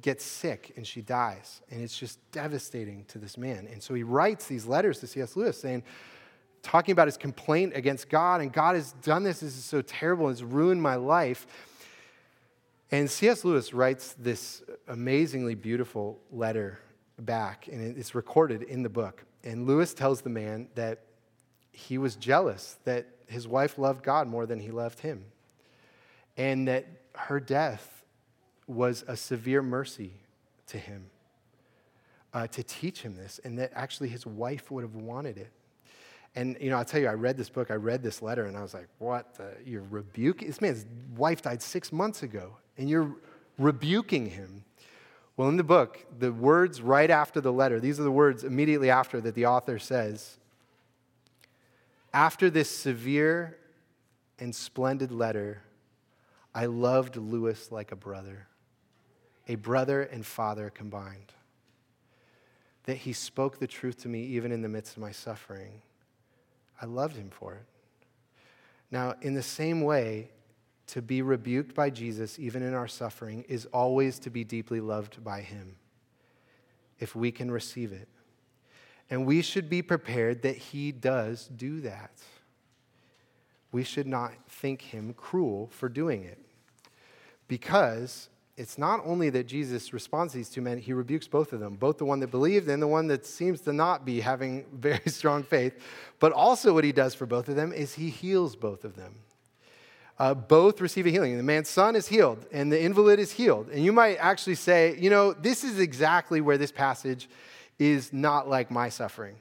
gets 0.01 0.25
sick 0.25 0.73
and 0.75 0.85
she 0.85 1.01
dies. 1.01 1.61
And 1.71 1.81
it's 1.81 1.97
just 1.97 2.19
devastating 2.31 3.05
to 3.05 3.19
this 3.19 3.37
man. 3.37 3.69
And 3.71 3.81
so 3.81 3.93
he 3.93 4.03
writes 4.03 4.47
these 4.47 4.65
letters 4.65 4.99
to 4.99 5.07
C.S. 5.07 5.37
Lewis 5.37 5.57
saying, 5.57 5.83
talking 6.61 6.91
about 6.91 7.07
his 7.07 7.15
complaint 7.15 7.71
against 7.73 8.09
God, 8.09 8.41
and 8.41 8.51
God 8.51 8.75
has 8.75 8.91
done 9.03 9.23
this. 9.23 9.39
This 9.39 9.55
is 9.55 9.63
so 9.63 9.81
terrible. 9.81 10.27
It's 10.29 10.41
ruined 10.41 10.81
my 10.81 10.95
life. 10.95 11.47
And 12.91 13.09
C.S. 13.09 13.45
Lewis 13.45 13.73
writes 13.73 14.13
this 14.19 14.61
amazingly 14.87 15.55
beautiful 15.55 16.19
letter 16.31 16.79
back, 17.19 17.67
and 17.71 17.97
it's 17.97 18.15
recorded 18.15 18.63
in 18.63 18.83
the 18.83 18.89
book. 18.89 19.23
And 19.43 19.67
Lewis 19.67 19.93
tells 19.93 20.21
the 20.21 20.29
man 20.29 20.67
that 20.75 21.01
he 21.71 21.97
was 21.97 22.15
jealous 22.15 22.77
that 22.85 23.07
his 23.27 23.47
wife 23.47 23.77
loved 23.77 24.03
God 24.03 24.27
more 24.27 24.45
than 24.45 24.59
he 24.59 24.71
loved 24.71 24.99
him, 24.99 25.25
and 26.37 26.67
that 26.67 26.85
her 27.15 27.39
death 27.39 28.03
was 28.67 29.03
a 29.07 29.15
severe 29.15 29.61
mercy 29.61 30.13
to 30.67 30.77
him 30.77 31.05
uh, 32.33 32.47
to 32.47 32.63
teach 32.63 33.01
him 33.01 33.15
this, 33.15 33.39
and 33.43 33.57
that 33.59 33.71
actually 33.73 34.09
his 34.09 34.25
wife 34.25 34.69
would 34.69 34.83
have 34.83 34.95
wanted 34.95 35.37
it. 35.37 35.51
And, 36.35 36.57
you 36.59 36.69
know, 36.69 36.77
I'll 36.77 36.83
tell 36.83 36.99
you, 36.99 37.07
I 37.07 37.13
read 37.13 37.37
this 37.37 37.49
book, 37.49 37.71
I 37.71 37.75
read 37.75 38.03
this 38.03 38.21
letter, 38.21 38.43
and 38.45 38.57
I 38.57 38.61
was 38.61 38.73
like, 38.73 38.89
what? 38.99 39.35
The, 39.35 39.53
you're 39.65 39.85
rebuking? 39.89 40.49
This 40.49 40.59
man's 40.59 40.85
wife 41.15 41.41
died 41.41 41.61
six 41.61 41.93
months 41.93 42.23
ago, 42.23 42.57
and 42.77 42.89
you're 42.89 43.15
rebuking 43.57 44.25
him. 44.25 44.65
Well, 45.37 45.49
in 45.49 45.57
the 45.57 45.63
book, 45.63 46.05
the 46.17 46.31
words 46.31 46.81
right 46.81 47.09
after 47.09 47.41
the 47.41 47.51
letter, 47.51 47.79
these 47.79 47.99
are 47.99 48.03
the 48.03 48.11
words 48.11 48.43
immediately 48.43 48.89
after 48.89 49.19
that 49.21 49.35
the 49.35 49.45
author 49.45 49.79
says 49.79 50.37
After 52.13 52.49
this 52.49 52.69
severe 52.69 53.57
and 54.39 54.55
splendid 54.55 55.11
letter, 55.11 55.61
I 56.53 56.67
loved 56.67 57.17
Lewis 57.17 57.69
like 57.69 57.91
a 57.91 57.97
brother, 57.97 58.47
a 59.47 59.55
brother 59.55 60.03
and 60.03 60.25
father 60.25 60.69
combined. 60.69 61.33
That 62.83 62.97
he 62.97 63.11
spoke 63.11 63.59
the 63.59 63.67
truth 63.67 63.97
to 64.03 64.07
me 64.07 64.23
even 64.23 64.51
in 64.53 64.61
the 64.61 64.69
midst 64.69 64.95
of 64.95 65.01
my 65.01 65.11
suffering. 65.11 65.81
I 66.81 66.85
loved 66.85 67.17
him 67.17 67.29
for 67.29 67.55
it. 67.55 67.65
Now, 68.89 69.15
in 69.21 69.33
the 69.33 69.43
same 69.43 69.81
way, 69.81 70.29
to 70.87 71.01
be 71.01 71.21
rebuked 71.21 71.73
by 71.73 71.89
Jesus, 71.89 72.37
even 72.39 72.61
in 72.61 72.73
our 72.73 72.87
suffering, 72.87 73.43
is 73.47 73.65
always 73.67 74.19
to 74.19 74.29
be 74.29 74.43
deeply 74.43 74.79
loved 74.79 75.23
by 75.23 75.41
Him, 75.41 75.75
if 76.99 77.15
we 77.15 77.31
can 77.31 77.49
receive 77.49 77.91
it. 77.91 78.07
And 79.09 79.25
we 79.25 79.41
should 79.41 79.69
be 79.69 79.81
prepared 79.81 80.41
that 80.43 80.57
He 80.57 80.91
does 80.91 81.47
do 81.47 81.81
that. 81.81 82.11
We 83.71 83.83
should 83.83 84.07
not 84.07 84.33
think 84.47 84.81
Him 84.81 85.13
cruel 85.13 85.69
for 85.71 85.89
doing 85.89 86.23
it. 86.23 86.39
Because 87.47 88.29
it's 88.57 88.77
not 88.77 89.01
only 89.03 89.29
that 89.31 89.47
Jesus 89.47 89.91
responds 89.91 90.31
to 90.31 90.37
these 90.37 90.49
two 90.49 90.61
men, 90.61 90.77
he 90.77 90.93
rebukes 90.93 91.27
both 91.27 91.51
of 91.51 91.59
them, 91.59 91.75
both 91.75 91.97
the 91.97 92.05
one 92.05 92.21
that 92.21 92.31
believed 92.31 92.69
and 92.69 92.81
the 92.81 92.87
one 92.87 93.07
that 93.07 93.25
seems 93.25 93.61
to 93.61 93.73
not 93.73 94.05
be 94.05 94.21
having 94.21 94.65
very 94.73 95.01
strong 95.07 95.43
faith. 95.43 95.73
But 96.19 96.31
also, 96.31 96.73
what 96.73 96.83
he 96.83 96.91
does 96.91 97.13
for 97.13 97.25
both 97.25 97.49
of 97.49 97.55
them 97.55 97.73
is 97.73 97.95
he 97.95 98.09
heals 98.09 98.55
both 98.55 98.85
of 98.85 98.95
them 98.95 99.15
uh, 100.17 100.33
both 100.33 100.79
receive 100.79 101.05
a 101.05 101.09
healing. 101.09 101.35
The 101.37 101.43
man's 101.43 101.69
son 101.69 101.95
is 101.95 102.07
healed, 102.07 102.45
and 102.51 102.71
the 102.71 102.81
invalid 102.81 103.19
is 103.19 103.31
healed. 103.31 103.69
And 103.69 103.83
you 103.83 103.91
might 103.91 104.15
actually 104.15 104.55
say, 104.55 104.97
you 104.97 105.09
know, 105.09 105.33
this 105.33 105.63
is 105.63 105.79
exactly 105.79 106.41
where 106.41 106.57
this 106.57 106.71
passage 106.71 107.29
is 107.79 108.13
not 108.13 108.47
like 108.47 108.71
my 108.71 108.89
suffering. 108.89 109.35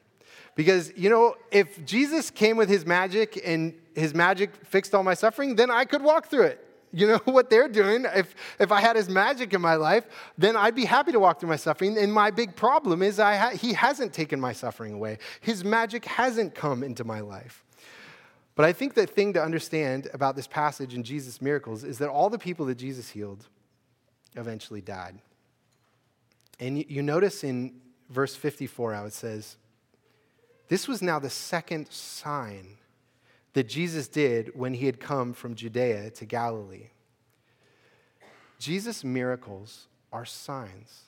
Because, 0.56 0.92
you 0.96 1.10
know, 1.10 1.34
if 1.50 1.84
Jesus 1.84 2.30
came 2.30 2.56
with 2.56 2.68
his 2.68 2.86
magic 2.86 3.40
and 3.44 3.74
his 3.94 4.14
magic 4.14 4.54
fixed 4.66 4.94
all 4.94 5.02
my 5.02 5.14
suffering, 5.14 5.56
then 5.56 5.70
I 5.70 5.84
could 5.84 6.02
walk 6.02 6.28
through 6.28 6.44
it. 6.44 6.64
You 6.92 7.08
know 7.08 7.18
what 7.24 7.50
they're 7.50 7.68
doing? 7.68 8.06
If, 8.14 8.34
if 8.58 8.70
I 8.70 8.80
had 8.80 8.96
his 8.96 9.08
magic 9.08 9.52
in 9.52 9.60
my 9.60 9.74
life, 9.74 10.06
then 10.38 10.56
I'd 10.56 10.76
be 10.76 10.84
happy 10.84 11.12
to 11.12 11.20
walk 11.20 11.40
through 11.40 11.48
my 11.48 11.56
suffering. 11.56 11.98
And 11.98 12.12
my 12.12 12.30
big 12.30 12.54
problem 12.54 13.02
is 13.02 13.18
I 13.18 13.36
ha- 13.36 13.50
he 13.50 13.72
hasn't 13.72 14.12
taken 14.12 14.40
my 14.40 14.52
suffering 14.52 14.92
away. 14.92 15.18
His 15.40 15.64
magic 15.64 16.04
hasn't 16.04 16.54
come 16.54 16.82
into 16.82 17.04
my 17.04 17.20
life. 17.20 17.63
But 18.54 18.66
I 18.66 18.72
think 18.72 18.94
the 18.94 19.06
thing 19.06 19.32
to 19.32 19.42
understand 19.42 20.08
about 20.14 20.36
this 20.36 20.46
passage 20.46 20.94
and 20.94 21.04
Jesus' 21.04 21.42
miracles 21.42 21.82
is 21.82 21.98
that 21.98 22.08
all 22.08 22.30
the 22.30 22.38
people 22.38 22.66
that 22.66 22.76
Jesus 22.76 23.10
healed 23.10 23.48
eventually 24.36 24.80
died. 24.80 25.18
And 26.60 26.78
you, 26.88 27.02
notice 27.02 27.42
in 27.42 27.80
verse 28.10 28.36
54 28.36 28.94
how 28.94 29.06
it 29.06 29.12
says, 29.12 29.56
This 30.68 30.86
was 30.86 31.02
now 31.02 31.18
the 31.18 31.30
second 31.30 31.90
sign 31.90 32.76
that 33.54 33.68
Jesus 33.68 34.06
did 34.06 34.52
when 34.54 34.74
he 34.74 34.86
had 34.86 35.00
come 35.00 35.32
from 35.32 35.54
Judea 35.54 36.10
to 36.10 36.24
Galilee. 36.24 36.90
Jesus' 38.58 39.02
miracles 39.02 39.88
are 40.12 40.24
signs. 40.24 41.02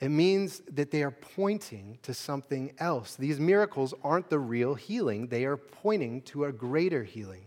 It 0.00 0.08
means 0.08 0.60
that 0.72 0.90
they 0.90 1.02
are 1.02 1.10
pointing 1.10 1.98
to 2.02 2.12
something 2.12 2.72
else. 2.78 3.14
These 3.14 3.38
miracles 3.38 3.94
aren't 4.02 4.28
the 4.28 4.38
real 4.38 4.74
healing, 4.74 5.28
they 5.28 5.44
are 5.44 5.56
pointing 5.56 6.22
to 6.22 6.44
a 6.44 6.52
greater 6.52 7.04
healing. 7.04 7.46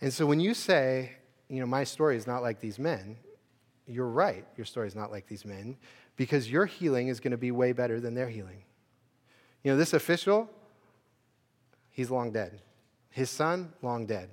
And 0.00 0.12
so 0.12 0.26
when 0.26 0.40
you 0.40 0.54
say, 0.54 1.12
you 1.48 1.60
know, 1.60 1.66
my 1.66 1.84
story 1.84 2.16
is 2.16 2.26
not 2.26 2.42
like 2.42 2.60
these 2.60 2.78
men, 2.78 3.16
you're 3.86 4.08
right. 4.08 4.44
Your 4.56 4.66
story 4.66 4.86
is 4.86 4.94
not 4.94 5.10
like 5.10 5.26
these 5.26 5.44
men 5.44 5.76
because 6.16 6.50
your 6.50 6.66
healing 6.66 7.08
is 7.08 7.20
going 7.20 7.30
to 7.30 7.38
be 7.38 7.50
way 7.50 7.72
better 7.72 8.00
than 8.00 8.14
their 8.14 8.28
healing. 8.28 8.62
You 9.64 9.72
know, 9.72 9.78
this 9.78 9.92
official, 9.92 10.48
he's 11.90 12.10
long 12.10 12.30
dead. 12.30 12.60
His 13.10 13.30
son, 13.30 13.72
long 13.82 14.06
dead. 14.06 14.30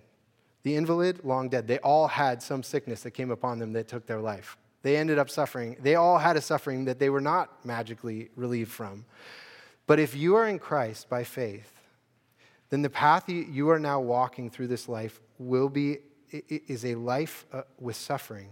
The 0.63 0.75
invalid, 0.75 1.23
long 1.23 1.49
dead. 1.49 1.67
They 1.67 1.79
all 1.79 2.07
had 2.07 2.43
some 2.43 2.63
sickness 2.63 3.01
that 3.03 3.11
came 3.11 3.31
upon 3.31 3.59
them 3.59 3.73
that 3.73 3.87
took 3.87 4.05
their 4.05 4.19
life. 4.19 4.57
They 4.85 4.97
ended 4.97 5.17
up 5.17 5.31
suffering. 5.31 5.77
They 5.81 5.95
all 5.95 6.19
had 6.19 6.37
a 6.37 6.41
suffering 6.41 6.85
that 6.85 6.99
they 6.99 7.09
were 7.09 7.19
not 7.19 7.65
magically 7.65 8.29
relieved 8.35 8.69
from. 8.69 9.05
But 9.87 9.99
if 9.99 10.15
you 10.15 10.35
are 10.35 10.47
in 10.47 10.59
Christ 10.59 11.09
by 11.09 11.23
faith, 11.23 11.73
then 12.69 12.83
the 12.83 12.89
path 12.91 13.27
you 13.27 13.71
are 13.71 13.79
now 13.79 13.99
walking 13.99 14.51
through 14.51 14.67
this 14.67 14.87
life 14.87 15.19
will 15.39 15.69
be 15.69 16.01
is 16.29 16.85
a 16.85 16.93
life 16.93 17.47
uh, 17.51 17.63
with 17.79 17.95
suffering. 17.95 18.51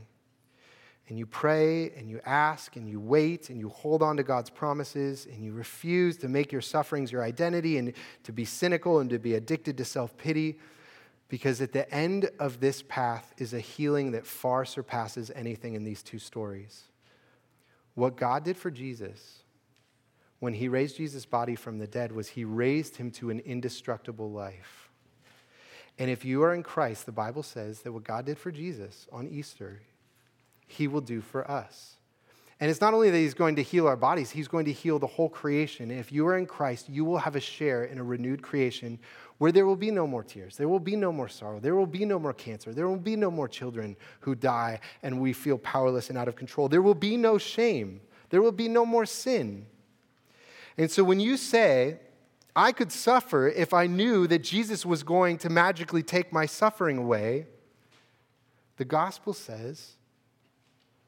And 1.08 1.20
you 1.20 1.28
pray 1.28 1.92
and 1.92 2.10
you 2.10 2.20
ask 2.26 2.78
and 2.78 2.90
you 2.90 3.00
wait 3.00 3.52
and 3.52 3.60
you 3.60 3.70
hold 3.70 4.02
on 4.02 4.18
to 4.18 4.24
God's 4.24 4.50
promises 4.50 5.28
and 5.28 5.46
you 5.46 5.54
refuse 5.54 6.18
to 6.18 6.28
make 6.28 6.52
your 6.52 6.62
sufferings 6.62 7.12
your 7.12 7.22
identity 7.22 7.78
and 7.78 7.94
to 8.24 8.32
be 8.32 8.44
cynical 8.44 9.02
and 9.02 9.10
to 9.12 9.20
be 9.20 9.36
addicted 9.36 9.78
to 9.78 9.86
self 9.86 10.18
pity. 10.18 10.58
Because 11.34 11.62
at 11.62 11.72
the 11.72 11.92
end 11.92 12.30
of 12.38 12.60
this 12.60 12.84
path 12.84 13.34
is 13.40 13.56
a 13.56 13.60
healing 13.60 14.12
that 14.12 14.24
far 14.24 14.66
surpasses 14.66 15.32
anything 15.34 15.74
in 15.74 15.84
these 15.84 16.04
two 16.04 16.20
stories. 16.20 16.84
What 17.96 18.18
God 18.18 18.44
did 18.44 18.56
for 18.56 18.70
Jesus 18.70 19.40
when 20.38 20.54
he 20.54 20.68
raised 20.68 20.98
Jesus' 20.98 21.26
body 21.26 21.56
from 21.56 21.80
the 21.80 21.88
dead 21.88 22.12
was 22.12 22.28
he 22.28 22.46
raised 22.46 22.98
him 22.98 23.10
to 23.14 23.32
an 23.32 23.40
indestructible 23.40 24.30
life. 24.30 24.92
And 25.98 26.12
if 26.12 26.24
you 26.24 26.44
are 26.44 26.54
in 26.54 26.62
Christ, 26.62 27.08
the 27.08 27.12
Bible 27.12 27.42
says 27.42 27.80
that 27.80 27.94
what 27.94 28.04
God 28.04 28.28
did 28.28 28.38
for 28.38 28.52
Jesus 28.52 29.08
on 29.12 29.28
Easter, 29.28 29.82
he 30.68 30.88
will 30.88 31.02
do 31.02 31.20
for 31.20 31.50
us. 31.50 31.96
And 32.60 32.70
it's 32.70 32.80
not 32.80 32.94
only 32.94 33.10
that 33.10 33.18
he's 33.18 33.34
going 33.34 33.56
to 33.56 33.64
heal 33.64 33.88
our 33.88 33.98
bodies, 33.98 34.30
he's 34.30 34.48
going 34.48 34.66
to 34.66 34.72
heal 34.72 35.00
the 35.00 35.08
whole 35.08 35.30
creation. 35.30 35.90
if 35.90 36.12
you 36.12 36.28
are 36.28 36.38
in 36.38 36.46
Christ, 36.46 36.88
you 36.90 37.04
will 37.04 37.18
have 37.18 37.36
a 37.36 37.42
share 37.42 37.86
in 37.86 37.98
a 37.98 38.04
renewed 38.04 38.44
creation 38.44 39.00
where 39.44 39.52
there 39.52 39.66
will 39.66 39.76
be 39.76 39.92
no 39.92 40.08
more 40.08 40.24
tears, 40.24 40.56
there 40.56 40.70
will 40.70 40.80
be 40.80 40.96
no 40.96 41.12
more 41.12 41.28
sorrow, 41.28 41.60
there 41.60 41.76
will 41.76 41.86
be 41.86 42.06
no 42.06 42.18
more 42.18 42.32
cancer, 42.32 42.74
there 42.74 42.88
will 42.88 42.96
be 42.96 43.18
no 43.18 43.30
more 43.30 43.50
children 43.50 43.98
who 44.22 44.36
die 44.36 44.80
and 45.02 45.20
we 45.20 45.34
feel 45.34 45.58
powerless 45.58 46.08
and 46.08 46.18
out 46.18 46.30
of 46.30 46.38
control. 46.38 46.70
There 46.70 46.82
will 46.82 46.96
be 46.96 47.18
no 47.18 47.38
shame, 47.38 48.00
there 48.30 48.42
will 48.42 48.54
be 48.54 48.70
no 48.70 48.86
more 48.86 49.06
sin. 49.06 49.66
And 50.78 50.90
so 50.90 51.04
when 51.04 51.20
you 51.20 51.36
say, 51.36 52.00
I 52.56 52.72
could 52.72 52.90
suffer 52.90 53.50
if 53.50 53.74
I 53.74 53.86
knew 53.86 54.28
that 54.28 54.46
Jesus 54.46 54.86
was 54.86 55.04
going 55.04 55.38
to 55.40 55.50
magically 55.50 56.04
take 56.04 56.32
my 56.32 56.46
suffering 56.46 56.98
away, 56.98 57.48
the 58.78 58.86
gospel 58.86 59.34
says 59.34 59.98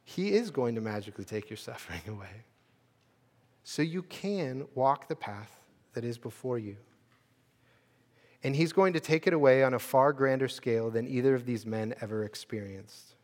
he 0.03 0.33
is 0.33 0.51
going 0.51 0.75
to 0.75 0.81
magically 0.81 1.23
take 1.23 1.49
your 1.49 1.55
suffering 1.55 2.01
away. 2.09 2.43
So 3.63 3.81
you 3.81 4.03
can 4.03 4.67
walk 4.75 5.07
the 5.07 5.15
path 5.15 5.57
that 5.93 6.03
is 6.03 6.17
before 6.17 6.59
you. 6.59 6.75
And 8.45 8.55
he's 8.55 8.73
going 8.73 8.93
to 8.93 8.99
take 8.99 9.25
it 9.25 9.33
away 9.33 9.63
on 9.63 9.73
a 9.73 9.79
far 9.79 10.13
grander 10.13 10.47
scale 10.47 10.91
than 10.91 11.07
either 11.07 11.33
of 11.33 11.47
these 11.47 11.65
men 11.65 11.95
ever 11.99 12.23
experienced. 12.23 13.15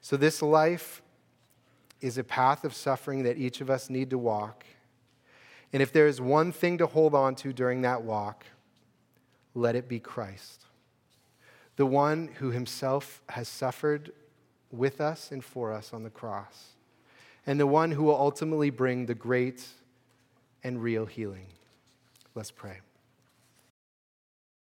So, 0.00 0.16
this 0.16 0.40
life 0.40 1.02
is 2.00 2.16
a 2.16 2.24
path 2.24 2.64
of 2.64 2.74
suffering 2.74 3.24
that 3.24 3.36
each 3.36 3.60
of 3.60 3.68
us 3.68 3.90
need 3.90 4.08
to 4.08 4.16
walk. 4.16 4.64
And 5.74 5.82
if 5.82 5.92
there 5.92 6.06
is 6.06 6.22
one 6.22 6.52
thing 6.52 6.78
to 6.78 6.86
hold 6.86 7.14
on 7.14 7.34
to 7.34 7.52
during 7.52 7.82
that 7.82 8.02
walk, 8.02 8.46
let 9.54 9.76
it 9.76 9.90
be 9.90 10.00
Christ, 10.00 10.64
the 11.76 11.84
one 11.84 12.30
who 12.36 12.50
himself 12.50 13.20
has 13.28 13.46
suffered 13.46 14.10
with 14.72 15.02
us 15.02 15.32
and 15.32 15.44
for 15.44 15.70
us 15.70 15.92
on 15.92 16.02
the 16.02 16.08
cross, 16.08 16.68
and 17.46 17.60
the 17.60 17.66
one 17.66 17.90
who 17.90 18.04
will 18.04 18.18
ultimately 18.18 18.70
bring 18.70 19.04
the 19.04 19.14
great 19.14 19.66
and 20.62 20.82
real 20.82 21.04
healing. 21.04 21.48
Let's 22.34 22.50
pray. 22.50 22.80